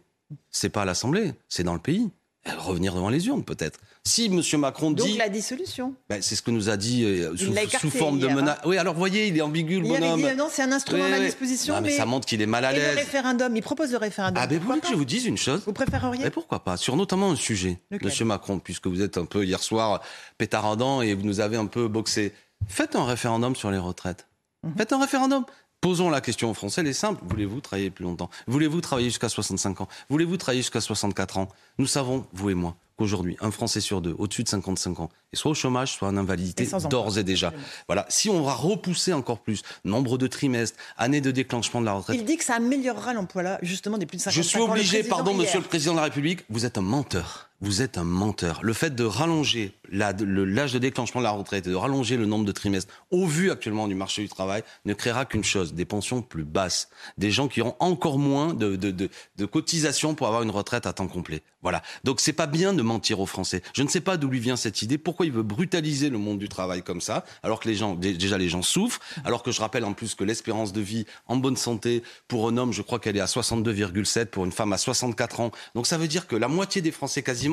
C'est 0.50 0.69
pas 0.69 0.83
à 0.83 0.86
l'Assemblée, 0.86 1.33
c'est 1.48 1.63
dans 1.63 1.74
le 1.74 1.80
pays. 1.80 2.10
Revenir 2.57 2.95
devant 2.95 3.10
les 3.10 3.27
urnes, 3.27 3.44
peut-être. 3.44 3.80
Si 4.06 4.25
M. 4.25 4.42
Macron 4.60 4.92
dit. 4.92 5.04
Donc 5.10 5.18
la 5.18 5.30
dissolution. 5.30 5.94
Ben, 6.10 6.21
c'est 6.21 6.36
ce 6.36 6.42
que 6.42 6.51
nous 6.51 6.69
a 6.69 6.77
dit 6.77 7.04
euh, 7.04 7.36
sous, 7.36 7.89
forme 7.89 8.18
de 8.18 8.27
menace. 8.27 8.57
Hein. 8.60 8.68
Oui, 8.68 8.77
alors 8.77 8.95
voyez, 8.95 9.27
il 9.27 9.38
est 9.38 9.42
ambigu, 9.42 9.80
le 9.80 9.86
il 9.86 9.89
bonhomme. 9.89 10.21
Dit, 10.21 10.36
non, 10.36 10.48
c'est 10.50 10.63
un 10.63 10.71
instrument 10.71 11.04
à 11.04 11.10
ma 11.10 11.19
disposition. 11.19 11.80
mais, 11.81 11.92
ça 11.92 12.06
montre 12.06 12.25
qu'il 12.25 12.42
est 12.42 12.48
mal 12.48 12.63
à 12.66 12.71
l'aise. 12.71 12.94
le 12.94 13.00
référendum, 13.00 13.56
il 13.56 13.62
propose 13.62 13.92
le 13.92 13.98
référendum. 13.98 14.42
Ah, 14.42 14.48
ben, 14.48 14.57
vous 14.57 14.66
voulez 14.66 14.80
que 14.80 14.88
je 14.88 14.95
vous 14.95 15.06
dise 15.06 15.25
une 15.25 15.38
chose 15.38 15.62
Vous 15.66 15.74
préféreriez 15.74 16.24
Mais 16.24 16.30
pourquoi 16.31 16.63
pas 16.63 16.77
Sur 16.77 16.95
notamment 16.95 17.30
un 17.30 17.36
sujet, 17.36 17.81
M. 17.92 18.00
Macron, 18.25 18.60
puisque 18.60 18.88
vous 18.88 19.01
êtes 19.01 19.18
un 19.18 19.25
peu 19.25 19.45
hier 19.45 19.62
soir 19.62 20.01
pétardant 20.38 21.01
et 21.01 21.13
vous 21.13 21.25
nous 21.25 21.42
avez 21.42 21.57
un 21.57 21.68
peu 21.68 21.88
boxé. 21.88 22.33
Faites 22.68 22.95
un 22.95 23.06
référendum 23.06 23.56
sur 23.56 23.69
les 23.69 23.77
retraites. 23.77 24.27
Mhm. 24.63 24.74
Faites 24.77 24.94
un 24.94 25.00
référendum. 25.00 25.45
Posons 25.81 26.09
la 26.09 26.19
question 26.19 26.51
aux 26.51 26.53
Français, 26.53 26.81
elle 26.81 26.87
est 26.87 26.93
simple. 26.93 27.21
Voulez-vous 27.25 27.61
travailler 27.61 27.89
plus 27.89 28.03
longtemps? 28.03 28.29
Voulez-vous 28.47 28.81
travailler 28.81 29.07
jusqu'à 29.07 29.29
65 29.29 29.79
ans? 29.79 29.87
Voulez-vous 30.09 30.35
travailler 30.35 30.61
jusqu'à 30.61 30.81
64 30.81 31.37
ans? 31.37 31.47
Nous 31.77 31.87
savons, 31.87 32.25
vous 32.33 32.49
et 32.49 32.53
moi, 32.53 32.75
qu'aujourd'hui, 32.97 33.37
un 33.39 33.49
Français 33.49 33.79
sur 33.79 34.01
deux, 34.01 34.13
au-dessus 34.17 34.43
de 34.43 34.49
55 34.49 34.99
ans, 34.99 35.09
est 35.31 35.37
soit 35.37 35.51
au 35.51 35.53
chômage, 35.53 35.93
soit 35.93 36.09
en 36.09 36.17
invalidité, 36.17 36.67
d'ores 36.89 37.17
et 37.17 37.23
déjà. 37.23 37.53
Voilà. 37.87 38.05
Si 38.09 38.29
on 38.29 38.43
va 38.43 38.55
repousser 38.55 39.13
encore 39.13 39.39
plus, 39.39 39.61
nombre 39.85 40.17
de 40.17 40.27
trimestres, 40.27 40.77
années 40.97 41.21
de 41.21 41.31
déclenchement 41.31 41.79
de 41.79 41.85
la 41.85 41.93
retraite. 41.93 42.17
Il 42.19 42.25
dit 42.25 42.35
que 42.35 42.43
ça 42.43 42.55
améliorera 42.55 43.13
l'emploi 43.13 43.41
là, 43.41 43.57
justement, 43.61 43.97
des 43.97 44.05
plus 44.05 44.17
de 44.17 44.23
55 44.23 44.37
ans. 44.37 44.43
Je 44.43 44.47
suis 44.49 44.59
obligé, 44.59 45.03
pardon, 45.03 45.33
monsieur 45.33 45.59
le 45.59 45.65
président 45.65 45.93
de 45.93 45.97
la 45.99 46.03
République, 46.03 46.41
vous 46.49 46.65
êtes 46.65 46.77
un 46.77 46.81
menteur 46.81 47.48
vous 47.61 47.81
êtes 47.81 47.97
un 47.97 48.03
menteur. 48.03 48.59
Le 48.63 48.73
fait 48.73 48.95
de 48.95 49.03
rallonger 49.03 49.73
l'âge 49.91 50.73
de 50.73 50.79
déclenchement 50.79 51.21
de 51.21 51.25
la 51.25 51.31
retraite 51.31 51.67
et 51.67 51.69
de 51.69 51.75
rallonger 51.75 52.17
le 52.17 52.25
nombre 52.25 52.45
de 52.45 52.51
trimestres 52.51 52.94
au 53.11 53.25
vu 53.25 53.51
actuellement 53.51 53.88
du 53.88 53.95
marché 53.95 54.21
du 54.21 54.29
travail 54.29 54.63
ne 54.85 54.94
créera 54.94 55.25
qu'une 55.25 55.44
chose, 55.44 55.73
des 55.73 55.85
pensions 55.85 56.21
plus 56.21 56.45
basses. 56.45 56.89
Des 57.17 57.31
gens 57.31 57.47
qui 57.47 57.61
auront 57.61 57.75
encore 57.79 58.19
moins 58.19 58.53
de, 58.53 58.75
de, 58.75 59.45
cotisations 59.45 60.15
pour 60.15 60.27
avoir 60.27 60.44
une 60.44 60.51
retraite 60.51 60.85
à 60.85 60.94
temps 60.94 61.07
complet. 61.07 61.41
Voilà. 61.61 61.81
Donc 62.03 62.21
c'est 62.21 62.33
pas 62.33 62.47
bien 62.47 62.73
de 62.73 62.81
mentir 62.81 63.19
aux 63.19 63.25
Français. 63.25 63.61
Je 63.73 63.83
ne 63.83 63.89
sais 63.89 64.00
pas 64.00 64.17
d'où 64.17 64.29
lui 64.29 64.39
vient 64.39 64.56
cette 64.56 64.81
idée. 64.81 64.97
Pourquoi 64.97 65.25
il 65.25 65.31
veut 65.31 65.44
brutaliser 65.44 66.09
le 66.09 66.17
monde 66.17 66.39
du 66.39 66.47
travail 66.47 66.83
comme 66.83 67.01
ça, 67.01 67.25
alors 67.44 67.59
que 67.59 67.67
les 67.67 67.75
gens, 67.75 67.95
déjà 67.95 68.38
les 68.38 68.47
gens 68.47 68.61
souffrent, 68.61 69.00
alors 69.25 69.44
que 69.44 69.51
je 69.51 69.59
rappelle 69.59 69.83
en 69.83 69.94
plus 69.94 70.15
que 70.15 70.23
l'espérance 70.23 70.71
de 70.71 70.81
vie 70.81 71.06
en 71.27 71.35
bonne 71.35 71.57
santé 71.57 72.03
pour 72.27 72.47
un 72.47 72.57
homme, 72.57 72.71
je 72.71 72.81
crois 72.81 73.00
qu'elle 73.00 73.17
est 73.17 73.21
à 73.21 73.25
62,7, 73.25 74.27
pour 74.27 74.45
une 74.45 74.51
femme 74.51 74.71
à 74.71 74.77
64 74.77 75.39
ans. 75.41 75.51
Donc 75.75 75.88
ça 75.88 75.97
veut 75.97 76.07
dire 76.07 76.27
que 76.27 76.35
la 76.35 76.47
moitié 76.47 76.81
des 76.81 76.91
Français 76.91 77.23
quasiment, 77.23 77.48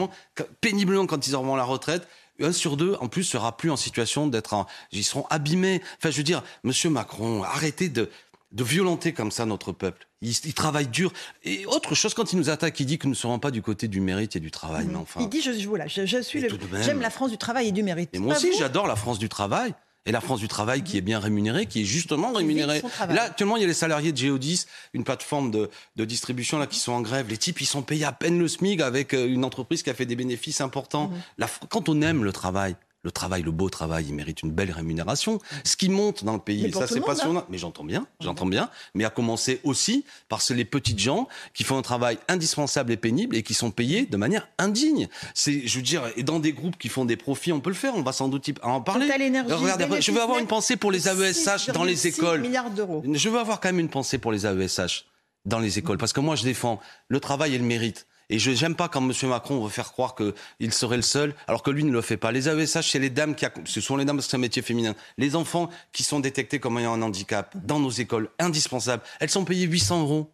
péniblement 0.60 1.06
quand 1.06 1.26
ils 1.26 1.34
auront 1.34 1.56
la 1.56 1.64
retraite, 1.64 2.06
un 2.40 2.52
sur 2.52 2.76
deux, 2.76 2.96
en 3.00 3.08
plus, 3.08 3.24
sera 3.24 3.56
plus 3.56 3.70
en 3.70 3.76
situation 3.76 4.26
d'être 4.26 4.54
en... 4.54 4.66
Ils 4.92 5.04
seront 5.04 5.26
abîmés. 5.30 5.80
Enfin, 5.98 6.10
je 6.10 6.16
veux 6.18 6.22
dire, 6.22 6.42
Monsieur 6.64 6.90
Macron, 6.90 7.42
arrêtez 7.42 7.88
de, 7.88 8.10
de 8.52 8.64
violenter 8.64 9.12
comme 9.12 9.30
ça 9.30 9.46
notre 9.46 9.72
peuple. 9.72 10.06
Il, 10.22 10.54
travaille 10.54 10.86
dur. 10.86 11.12
Et 11.44 11.66
autre 11.66 11.94
chose, 11.94 12.14
quand 12.14 12.32
il 12.32 12.38
nous 12.38 12.50
attaque, 12.50 12.80
il 12.80 12.86
dit 12.86 12.98
que 12.98 13.06
nous 13.06 13.12
ne 13.12 13.16
serons 13.16 13.38
pas 13.38 13.50
du 13.50 13.62
côté 13.62 13.86
du 13.86 14.00
mérite 14.00 14.34
et 14.34 14.40
du 14.40 14.50
travail. 14.50 14.86
Mais 14.86 14.96
enfin, 14.96 15.20
il 15.20 15.28
dit, 15.28 15.42
je, 15.42 15.50
voilà, 15.66 15.86
je, 15.86 16.22
suis 16.22 16.40
le, 16.40 16.48
j'aime 16.82 17.00
la 17.00 17.10
France 17.10 17.30
du 17.30 17.38
travail 17.38 17.68
et 17.68 17.72
du 17.72 17.82
mérite. 17.82 18.10
Et 18.14 18.18
moi 18.18 18.34
aussi, 18.34 18.50
j'adore 18.58 18.86
la 18.86 18.96
France 18.96 19.18
du 19.18 19.28
travail. 19.28 19.74
Et 20.06 20.12
la 20.12 20.20
France 20.20 20.40
du 20.40 20.48
travail 20.48 20.82
qui 20.82 20.96
est 20.96 21.02
bien 21.02 21.18
rémunérée, 21.18 21.66
qui 21.66 21.82
est 21.82 21.84
justement 21.84 22.32
rémunérée. 22.32 22.82
Là, 23.08 23.24
actuellement, 23.24 23.56
il 23.56 23.60
y 23.60 23.64
a 23.64 23.68
les 23.68 23.74
salariés 23.74 24.12
de 24.12 24.16
Geodis, 24.16 24.66
une 24.94 25.04
plateforme 25.04 25.50
de, 25.50 25.68
de, 25.96 26.04
distribution 26.04 26.58
là 26.58 26.66
qui 26.66 26.78
sont 26.78 26.92
en 26.92 27.00
grève. 27.00 27.28
Les 27.28 27.36
types, 27.36 27.60
ils 27.60 27.66
sont 27.66 27.82
payés 27.82 28.04
à 28.04 28.12
peine 28.12 28.38
le 28.38 28.48
SMIC 28.48 28.80
avec 28.80 29.14
euh, 29.14 29.26
une 29.26 29.44
entreprise 29.44 29.82
qui 29.82 29.90
a 29.90 29.94
fait 29.94 30.06
des 30.06 30.16
bénéfices 30.16 30.60
importants. 30.60 31.10
La, 31.38 31.48
quand 31.68 31.88
on 31.88 32.00
aime 32.02 32.24
le 32.24 32.32
travail, 32.32 32.76
le 33.02 33.10
travail, 33.12 33.42
le 33.42 33.52
beau 33.52 33.70
travail, 33.70 34.06
il 34.08 34.14
mérite 34.14 34.42
une 34.42 34.50
belle 34.50 34.72
rémunération. 34.72 35.38
Ce 35.64 35.76
qui 35.76 35.88
monte 35.88 36.24
dans 36.24 36.32
le 36.32 36.40
pays, 36.40 36.72
ça 36.72 36.86
c'est 36.86 37.00
passionnant. 37.00 37.40
Hein. 37.40 37.46
Mais 37.48 37.58
j'entends 37.58 37.84
bien, 37.84 38.06
j'entends 38.20 38.46
bien. 38.46 38.68
Mais 38.94 39.04
à 39.04 39.10
commencer 39.10 39.60
aussi 39.62 40.04
par 40.28 40.42
les 40.50 40.64
petites 40.64 40.98
gens 40.98 41.28
qui 41.54 41.62
font 41.62 41.78
un 41.78 41.82
travail 41.82 42.18
indispensable 42.28 42.92
et 42.92 42.96
pénible 42.96 43.36
et 43.36 43.42
qui 43.42 43.54
sont 43.54 43.70
payés 43.70 44.06
de 44.06 44.16
manière 44.16 44.48
indigne. 44.58 45.08
C'est, 45.34 45.66
je 45.66 45.76
veux 45.76 45.82
dire, 45.82 46.02
et 46.16 46.22
dans 46.22 46.40
des 46.40 46.52
groupes 46.52 46.76
qui 46.78 46.88
font 46.88 47.04
des 47.04 47.16
profits, 47.16 47.52
on 47.52 47.60
peut 47.60 47.70
le 47.70 47.76
faire. 47.76 47.94
On 47.94 48.02
va 48.02 48.12
sans 48.12 48.28
doute 48.28 48.50
en 48.62 48.80
parler. 48.80 49.06
Regardez, 49.06 50.00
je 50.00 50.10
veux 50.10 50.20
avoir 50.20 50.38
une 50.38 50.46
pensée 50.46 50.76
pour 50.76 50.90
les 50.90 51.08
AESH 51.08 51.70
dans 51.72 51.84
les 51.84 52.06
écoles. 52.06 52.40
Milliards 52.40 52.70
d'euros. 52.70 53.02
Je 53.10 53.28
veux 53.28 53.38
avoir 53.38 53.60
quand 53.60 53.68
même 53.68 53.80
une 53.80 53.88
pensée 53.88 54.18
pour 54.18 54.32
les 54.32 54.46
AESH 54.46 55.06
dans 55.44 55.60
les 55.60 55.78
écoles 55.78 55.96
parce 55.96 56.12
que 56.12 56.20
moi 56.20 56.34
je 56.34 56.42
défends 56.42 56.80
le 57.08 57.20
travail 57.20 57.54
et 57.54 57.58
le 57.58 57.64
mérite. 57.64 58.06
Et 58.28 58.38
je 58.38 58.50
n'aime 58.50 58.74
pas 58.74 58.88
quand 58.88 59.00
M. 59.00 59.12
Macron 59.28 59.62
veut 59.62 59.70
faire 59.70 59.92
croire 59.92 60.14
qu'il 60.14 60.72
serait 60.72 60.96
le 60.96 61.02
seul, 61.02 61.34
alors 61.46 61.62
que 61.62 61.70
lui 61.70 61.84
ne 61.84 61.92
le 61.92 62.00
fait 62.00 62.16
pas. 62.16 62.32
Les 62.32 62.48
AESH, 62.48 62.90
c'est 62.90 62.98
les 62.98 63.10
dames 63.10 63.34
qui, 63.34 63.46
ce 63.64 63.80
sont 63.80 63.96
les 63.96 64.04
dames 64.04 64.16
parce 64.16 64.26
que 64.26 64.30
c'est 64.32 64.36
un 64.36 64.40
métier 64.40 64.62
féminin. 64.62 64.94
Les 65.16 65.36
enfants 65.36 65.70
qui 65.92 66.02
sont 66.02 66.20
détectés 66.20 66.58
comme 66.58 66.78
ayant 66.78 66.94
un 66.94 67.02
handicap 67.02 67.54
dans 67.64 67.78
nos 67.78 67.90
écoles, 67.90 68.28
indispensables, 68.38 69.02
elles 69.20 69.30
sont 69.30 69.44
payées 69.44 69.66
800 69.66 70.00
euros. 70.00 70.32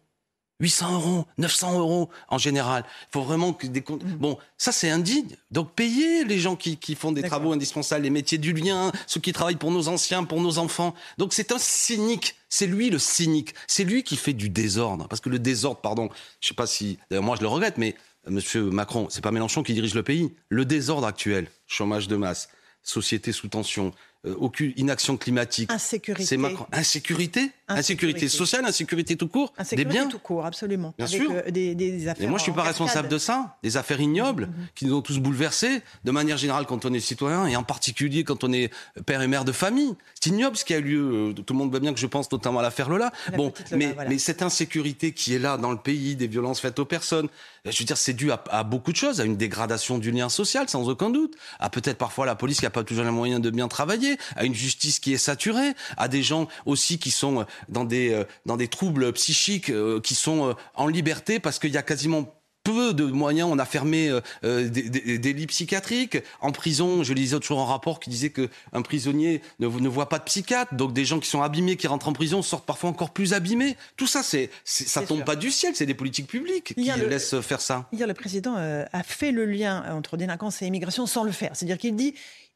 800 0.59 0.93
euros, 0.93 1.25
900 1.37 1.79
euros 1.79 2.09
en 2.29 2.37
général. 2.37 2.85
Il 2.87 3.13
faut 3.13 3.21
vraiment 3.21 3.53
que 3.53 3.67
des 3.67 3.81
comptes. 3.81 4.03
Mm. 4.03 4.15
Bon, 4.15 4.37
ça 4.57 4.71
c'est 4.71 4.89
indigne. 4.89 5.35
Donc 5.51 5.73
payez 5.73 6.23
les 6.23 6.39
gens 6.39 6.55
qui, 6.55 6.77
qui 6.77 6.95
font 6.95 7.11
des 7.11 7.23
travaux 7.23 7.51
indispensables, 7.51 8.03
les 8.03 8.09
métiers 8.09 8.37
du 8.37 8.53
lien, 8.53 8.91
ceux 9.07 9.19
qui 9.19 9.33
travaillent 9.33 9.55
pour 9.55 9.71
nos 9.71 9.87
anciens, 9.87 10.23
pour 10.23 10.41
nos 10.41 10.57
enfants. 10.57 10.93
Donc 11.17 11.33
c'est 11.33 11.51
un 11.51 11.59
cynique. 11.59 12.35
C'est 12.49 12.67
lui 12.67 12.89
le 12.89 12.99
cynique. 12.99 13.55
C'est 13.67 13.83
lui 13.83 14.03
qui 14.03 14.15
fait 14.15 14.33
du 14.33 14.49
désordre. 14.49 15.07
Parce 15.07 15.21
que 15.21 15.29
le 15.29 15.39
désordre, 15.39 15.81
pardon, 15.81 16.09
je 16.39 16.49
sais 16.49 16.53
pas 16.53 16.67
si, 16.67 16.99
d'ailleurs 17.09 17.23
moi 17.23 17.35
je 17.35 17.41
le 17.41 17.47
regrette, 17.47 17.77
mais 17.77 17.95
euh, 18.27 18.31
Monsieur 18.31 18.69
Macron, 18.69 19.07
c'est 19.09 19.23
pas 19.23 19.31
Mélenchon 19.31 19.63
qui 19.63 19.73
dirige 19.73 19.95
le 19.95 20.03
pays. 20.03 20.33
Le 20.49 20.65
désordre 20.65 21.07
actuel, 21.07 21.47
chômage 21.67 22.07
de 22.07 22.15
masse, 22.15 22.49
société 22.83 23.31
sous 23.31 23.47
tension, 23.47 23.91
aucune 24.37 24.73
inaction 24.77 25.17
climatique. 25.17 25.71
Insécurité. 25.71 26.25
C'est 26.25 26.39
Insécurité 26.71 27.51
Insécurité 27.67 28.27
sociale, 28.27 28.65
insécurité 28.65 29.15
tout 29.15 29.27
court. 29.27 29.53
Insécurité 29.57 29.89
des 29.89 29.97
biens. 29.97 30.07
tout 30.09 30.19
court, 30.19 30.45
absolument. 30.45 30.93
Bien 30.97 31.07
sûr. 31.07 31.31
Euh, 31.31 31.49
des, 31.49 31.75
des, 31.75 32.07
affaires 32.07 32.25
Et 32.25 32.27
moi, 32.27 32.37
je 32.37 32.43
suis 32.43 32.51
pas 32.51 32.63
responsable 32.63 33.07
de 33.07 33.17
ça. 33.17 33.57
Des 33.63 33.77
affaires 33.77 34.01
ignobles 34.01 34.45
mm-hmm. 34.45 34.73
qui 34.75 34.85
nous 34.85 34.95
ont 34.95 35.01
tous 35.01 35.19
bouleversés, 35.19 35.81
de 36.03 36.11
manière 36.11 36.37
générale 36.37 36.65
quand 36.65 36.85
on 36.85 36.93
est 36.93 36.99
citoyen 36.99 37.47
et 37.47 37.55
en 37.55 37.63
particulier 37.63 38.23
quand 38.23 38.43
on 38.43 38.51
est 38.51 38.71
père 39.05 39.21
et 39.21 39.27
mère 39.27 39.45
de 39.45 39.51
famille. 39.51 39.95
C'est 40.19 40.29
ignoble 40.29 40.57
ce 40.57 40.65
qui 40.65 40.73
a 40.73 40.79
eu 40.79 40.83
lieu. 40.83 41.11
Euh, 41.29 41.33
tout 41.33 41.53
le 41.53 41.59
monde 41.59 41.69
voit 41.69 41.79
bien 41.79 41.93
que 41.93 41.99
je 41.99 42.07
pense 42.07 42.31
notamment 42.31 42.59
à 42.59 42.63
l'affaire 42.63 42.89
Lola. 42.89 43.11
bon, 43.35 43.53
mais, 43.71 43.95
mais 44.09 44.17
cette 44.17 44.41
insécurité 44.41 45.13
qui 45.13 45.33
est 45.33 45.39
là 45.39 45.57
dans 45.57 45.71
le 45.71 45.77
pays, 45.77 46.15
des 46.15 46.27
violences 46.27 46.59
faites 46.59 46.79
aux 46.79 46.85
personnes, 46.85 47.29
je 47.65 47.79
veux 47.79 47.85
dire, 47.85 47.97
c'est 47.97 48.13
dû 48.13 48.29
à, 48.31 48.63
beaucoup 48.63 48.91
de 48.91 48.97
choses, 48.97 49.21
à 49.21 49.23
une 49.23 49.37
dégradation 49.37 49.97
du 49.97 50.11
lien 50.11 50.27
social, 50.27 50.67
sans 50.67 50.89
aucun 50.89 51.09
doute, 51.09 51.35
à 51.59 51.69
peut-être 51.69 51.97
parfois 51.97 52.25
la 52.25 52.35
police 52.35 52.59
qui 52.59 52.65
n'a 52.65 52.69
pas 52.69 52.83
toujours 52.83 53.05
les 53.05 53.11
moyens 53.11 53.41
de 53.41 53.49
bien 53.49 53.69
travailler, 53.69 54.12
à 54.35 54.45
une 54.45 54.55
justice 54.55 54.99
qui 54.99 55.13
est 55.13 55.17
saturée, 55.17 55.73
à 55.97 56.07
des 56.07 56.23
gens 56.23 56.47
aussi 56.65 56.99
qui 56.99 57.11
sont 57.11 57.41
euh, 57.41 57.43
dans 57.69 57.85
des, 57.85 58.11
euh, 58.11 58.23
dans 58.45 58.57
des 58.57 58.67
troubles 58.67 59.13
psychiques, 59.13 59.69
euh, 59.69 59.99
qui 60.01 60.15
sont 60.15 60.55
en 60.75 60.87
liberté 60.87 61.39
parce 61.39 61.59
qu'il 61.59 61.71
y 61.71 61.77
a 61.77 61.83
quasiment 61.83 62.33
peu 62.63 62.93
de 62.93 63.05
moyens. 63.05 63.49
On 63.51 63.59
a 63.59 63.65
fermé 63.65 64.09
euh, 64.09 64.21
euh, 64.43 64.69
des, 64.69 65.33
lits 65.33 65.47
psychiatriques. 65.47 66.17
En 66.41 66.51
prison, 66.51 67.03
je 67.03 67.13
lisais 67.13 67.37
jour 67.41 67.59
un 67.59 67.65
rapport 67.65 67.99
qui 67.99 68.09
disait 68.09 68.29
qu'un 68.29 68.81
prisonnier 68.81 69.41
ne, 69.59 69.67
ne, 69.67 69.89
voit 69.89 70.09
pas 70.09 70.19
de 70.19 70.23
psychiatre. 70.23 70.73
Donc 70.75 70.93
des 70.93 71.05
gens 71.05 71.19
qui 71.19 71.29
sont 71.29 71.41
abîmés, 71.41 71.75
qui 71.75 71.87
rentrent 71.87 72.07
en 72.07 72.13
prison, 72.13 72.41
sortent 72.41 72.65
parfois 72.65 72.89
encore 72.89 73.11
plus 73.11 73.33
abîmés. 73.33 73.75
Tout 73.97 74.07
ça, 74.07 74.23
c'est, 74.23 74.49
ça 74.63 75.01
tombe 75.01 75.23
pas 75.23 75.35
du 75.35 75.51
ciel. 75.51 75.73
C'est 75.75 75.85
des 75.85 75.93
politiques 75.93 76.27
publiques 76.27 76.73
qui 76.75 76.91
laissent 76.91 77.39
faire 77.41 77.61
ça. 77.61 77.87
Hier, 77.91 78.07
le 78.07 78.13
président 78.13 78.55
euh, 78.57 78.85
a 78.93 79.03
fait 79.03 79.31
le 79.31 79.45
lien 79.45 79.83
entre 79.91 80.17
délinquance 80.17 80.61
et 80.61 80.67
immigration 80.67 81.05
sans 81.05 81.23
le 81.23 81.31
faire. 81.31 81.51
C'est-à-dire 81.55 81.77
qu'il 81.77 81.95
dit 81.95 82.13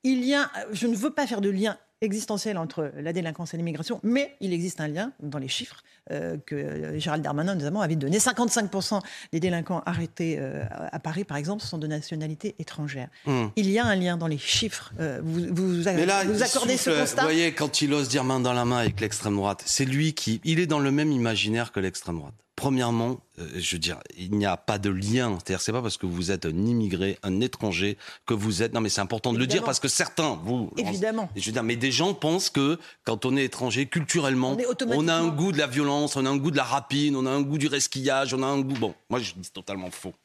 il 0.07 0.23
y 0.23 0.33
a, 0.33 0.49
je 0.71 0.87
ne 0.87 0.95
veux 0.95 1.09
pas 1.09 1.27
faire 1.27 1.41
de 1.41 1.49
lien 1.49 1.77
existentiel 1.99 2.57
entre 2.57 2.91
la 2.97 3.11
délinquance 3.11 3.53
et 3.53 3.57
l'immigration, 3.57 3.99
mais 4.03 4.35
il 4.39 4.53
existe 4.53 4.79
un 4.79 4.87
lien 4.87 5.11
dans 5.19 5.39
les 5.39 5.47
chiffres 5.47 5.83
euh, 6.11 6.37
que 6.45 6.97
Gérald 6.97 7.23
Darmanin 7.23 7.55
notamment 7.55 7.81
avait 7.81 7.95
donné. 7.95 8.19
55% 8.19 9.01
des 9.33 9.39
délinquants 9.39 9.81
arrêtés 9.85 10.37
euh, 10.39 10.63
à 10.69 10.99
Paris, 10.99 11.23
par 11.23 11.35
exemple, 11.35 11.63
sont 11.63 11.77
de 11.77 11.87
nationalité 11.87 12.55
étrangère. 12.59 13.09
Hmm. 13.25 13.47
Il 13.55 13.69
y 13.69 13.79
a 13.79 13.85
un 13.85 13.95
lien 13.95 14.15
dans 14.15 14.27
les 14.27 14.37
chiffres. 14.37 14.93
Euh, 14.99 15.19
vous, 15.23 15.47
vous, 15.51 15.87
accordez 15.87 16.77
ce 16.77 16.91
constat 16.91 17.23
Vous 17.23 17.27
voyez, 17.27 17.51
quand 17.51 17.81
il 17.81 17.93
ose 17.93 18.07
dire 18.07 18.23
main 18.23 18.39
dans 18.39 18.53
la 18.53 18.63
main 18.63 18.77
avec 18.77 19.01
l'extrême 19.01 19.35
droite, 19.35 19.63
c'est 19.65 19.85
lui 19.85 20.13
qui... 20.13 20.39
Il 20.45 20.59
est 20.59 20.67
dans 20.67 20.79
le 20.79 20.91
même 20.91 21.11
imaginaire 21.11 21.71
que 21.71 21.79
l'extrême 21.79 22.19
droite. 22.19 22.35
Premièrement, 22.57 23.19
euh, 23.37 23.47
je 23.55 23.75
veux 23.75 23.79
dire, 23.79 23.99
il 24.17 24.31
n'y 24.31 24.47
a 24.47 24.57
pas 24.57 24.79
de 24.79 24.89
lien. 24.89 25.37
C'est-à-dire, 25.37 25.61
c'est 25.61 25.71
pas 25.71 25.83
parce 25.83 25.95
que 25.95 26.07
vous 26.07 26.31
êtes 26.31 26.43
un 26.47 26.65
immigré, 26.65 27.19
un 27.21 27.39
étranger, 27.39 27.99
que 28.25 28.33
vous 28.33 28.63
êtes. 28.63 28.73
Non, 28.73 28.81
mais 28.81 28.89
c'est 28.89 28.99
important 28.99 29.31
de 29.31 29.37
le 29.37 29.45
dire 29.45 29.63
parce 29.63 29.79
que 29.79 29.87
certains, 29.87 30.39
vous. 30.43 30.71
Évidemment. 30.75 31.29
Je 31.35 31.45
veux 31.45 31.51
dire, 31.51 31.61
mais 31.61 31.75
des 31.75 31.91
gens 31.91 32.15
pensent 32.15 32.49
que 32.49 32.79
quand 33.03 33.25
on 33.25 33.37
est 33.37 33.45
étranger, 33.45 33.85
culturellement, 33.85 34.57
on, 34.87 35.07
a 35.07 35.13
un 35.13 35.27
goût 35.27 35.51
de 35.51 35.59
la 35.59 35.67
violence, 35.67 36.15
on 36.15 36.25
a 36.25 36.29
un 36.31 36.37
goût 36.37 36.49
de 36.49 36.57
la 36.57 36.63
rapine, 36.63 37.15
on 37.15 37.27
a 37.27 37.29
un 37.29 37.41
goût 37.41 37.59
du 37.59 37.67
resquillage, 37.67 38.33
on 38.33 38.41
a 38.41 38.47
un 38.47 38.59
goût. 38.59 38.73
Bon, 38.79 38.95
moi, 39.11 39.19
je 39.19 39.33
dis 39.37 39.51
totalement 39.51 39.91
faux. 39.91 40.15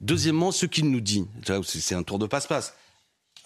Deuxièmement, 0.00 0.52
ce 0.52 0.66
qu'il 0.66 0.90
nous 0.90 1.00
dit, 1.00 1.26
c'est 1.64 1.94
un 1.94 2.02
tour 2.02 2.18
de 2.18 2.26
passe-passe. 2.26 2.74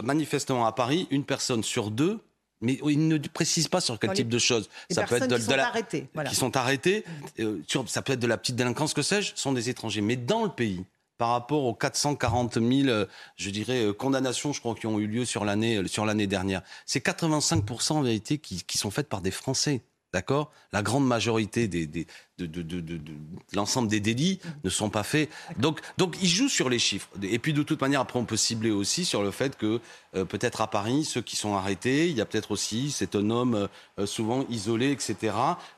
Manifestement 0.03 0.67
à 0.67 0.73
Paris, 0.73 1.07
une 1.13 1.23
personne 1.23 1.63
sur 1.63 1.93
deux 1.93 2.19
mais 2.65 2.79
il 2.89 3.09
ne 3.09 3.19
précise 3.19 3.69
pas 3.69 3.81
sur 3.81 3.99
quel 3.99 4.13
type 4.13 4.29
de 4.29 4.39
choses. 4.39 4.69
ça 4.91 5.05
peut 5.05 5.17
être 5.17 5.29
de, 5.29 5.37
qui 5.37 5.43
sont 5.43 5.57
la, 5.57 5.67
arrêtés, 5.67 6.09
qui 6.29 6.35
sont 6.35 6.57
arrêtés. 6.57 7.05
Euh, 7.39 7.63
ça 7.87 8.03
peut 8.03 8.15
être 8.15 8.21
de 8.21 8.27
la 8.27 8.39
petite 8.39 8.57
délinquance, 8.57 8.95
que 8.95 9.03
sais-je, 9.03 9.33
sont 9.37 9.53
des 9.53 9.69
étrangers. 9.69 10.01
Mais 10.01 10.17
dans 10.17 10.45
le 10.45 10.49
pays, 10.49 10.85
par 11.19 11.31
rapport 11.31 11.65
aux 11.65 11.75
440 11.75 12.55
000, 12.55 12.89
euh, 12.89 13.07
je 13.37 13.51
dirais, 13.51 13.85
euh, 13.85 13.93
condamnations, 13.93 14.53
je 14.53 14.61
crois, 14.61 14.75
qui 14.75 14.87
ont 14.87 14.99
eu 14.99 15.07
lieu 15.07 15.25
sur 15.25 15.45
l'année 15.45 15.87
sur 15.87 16.07
l'année 16.07 16.27
dernière, 16.27 16.63
c'est 16.87 17.05
85% 17.05 17.93
en 17.93 18.03
vérité 18.03 18.39
qui, 18.39 18.65
qui 18.65 18.79
sont 18.79 18.91
faites 18.91 19.09
par 19.09 19.21
des 19.21 19.31
Français. 19.31 19.83
D'accord? 20.15 20.53
La 20.73 20.83
grande 20.83 21.05
majorité 21.05 21.67
des, 21.67 21.89
des, 21.89 22.07
de, 22.39 22.47
de, 22.47 22.63
de, 22.63 22.81
de 22.81 22.99
l'ensemble 23.53 23.89
des 23.89 23.99
délits 23.99 24.39
ne 24.63 24.71
sont 24.71 24.89
pas 24.89 25.03
faits. 25.03 25.29
Donc, 25.59 25.81
donc, 25.99 26.17
ils 26.23 26.29
jouent 26.29 26.49
sur 26.49 26.69
les 26.69 26.79
chiffres. 26.79 27.09
Et 27.21 27.41
puis, 27.41 27.53
de 27.53 27.65
toute 27.65 27.81
manière, 27.81 28.01
après, 28.01 28.21
on 28.21 28.25
peut 28.25 28.37
cibler 28.37 28.71
aussi 28.71 29.05
sur 29.05 29.25
le 29.25 29.33
fait 29.33 29.57
que, 29.57 29.81
euh, 30.15 30.25
peut-être 30.25 30.61
à 30.61 30.69
Paris, 30.69 31.03
ceux 31.03 31.21
qui 31.21 31.35
sont 31.35 31.57
arrêtés, 31.57 32.09
il 32.09 32.17
y 32.17 32.21
a 32.21 32.27
peut-être 32.27 32.53
aussi, 32.53 32.93
c'est 32.93 33.17
un 33.17 33.29
homme 33.29 33.69
euh, 33.99 34.07
souvent 34.07 34.47
isolé, 34.49 34.93
etc 34.93 35.33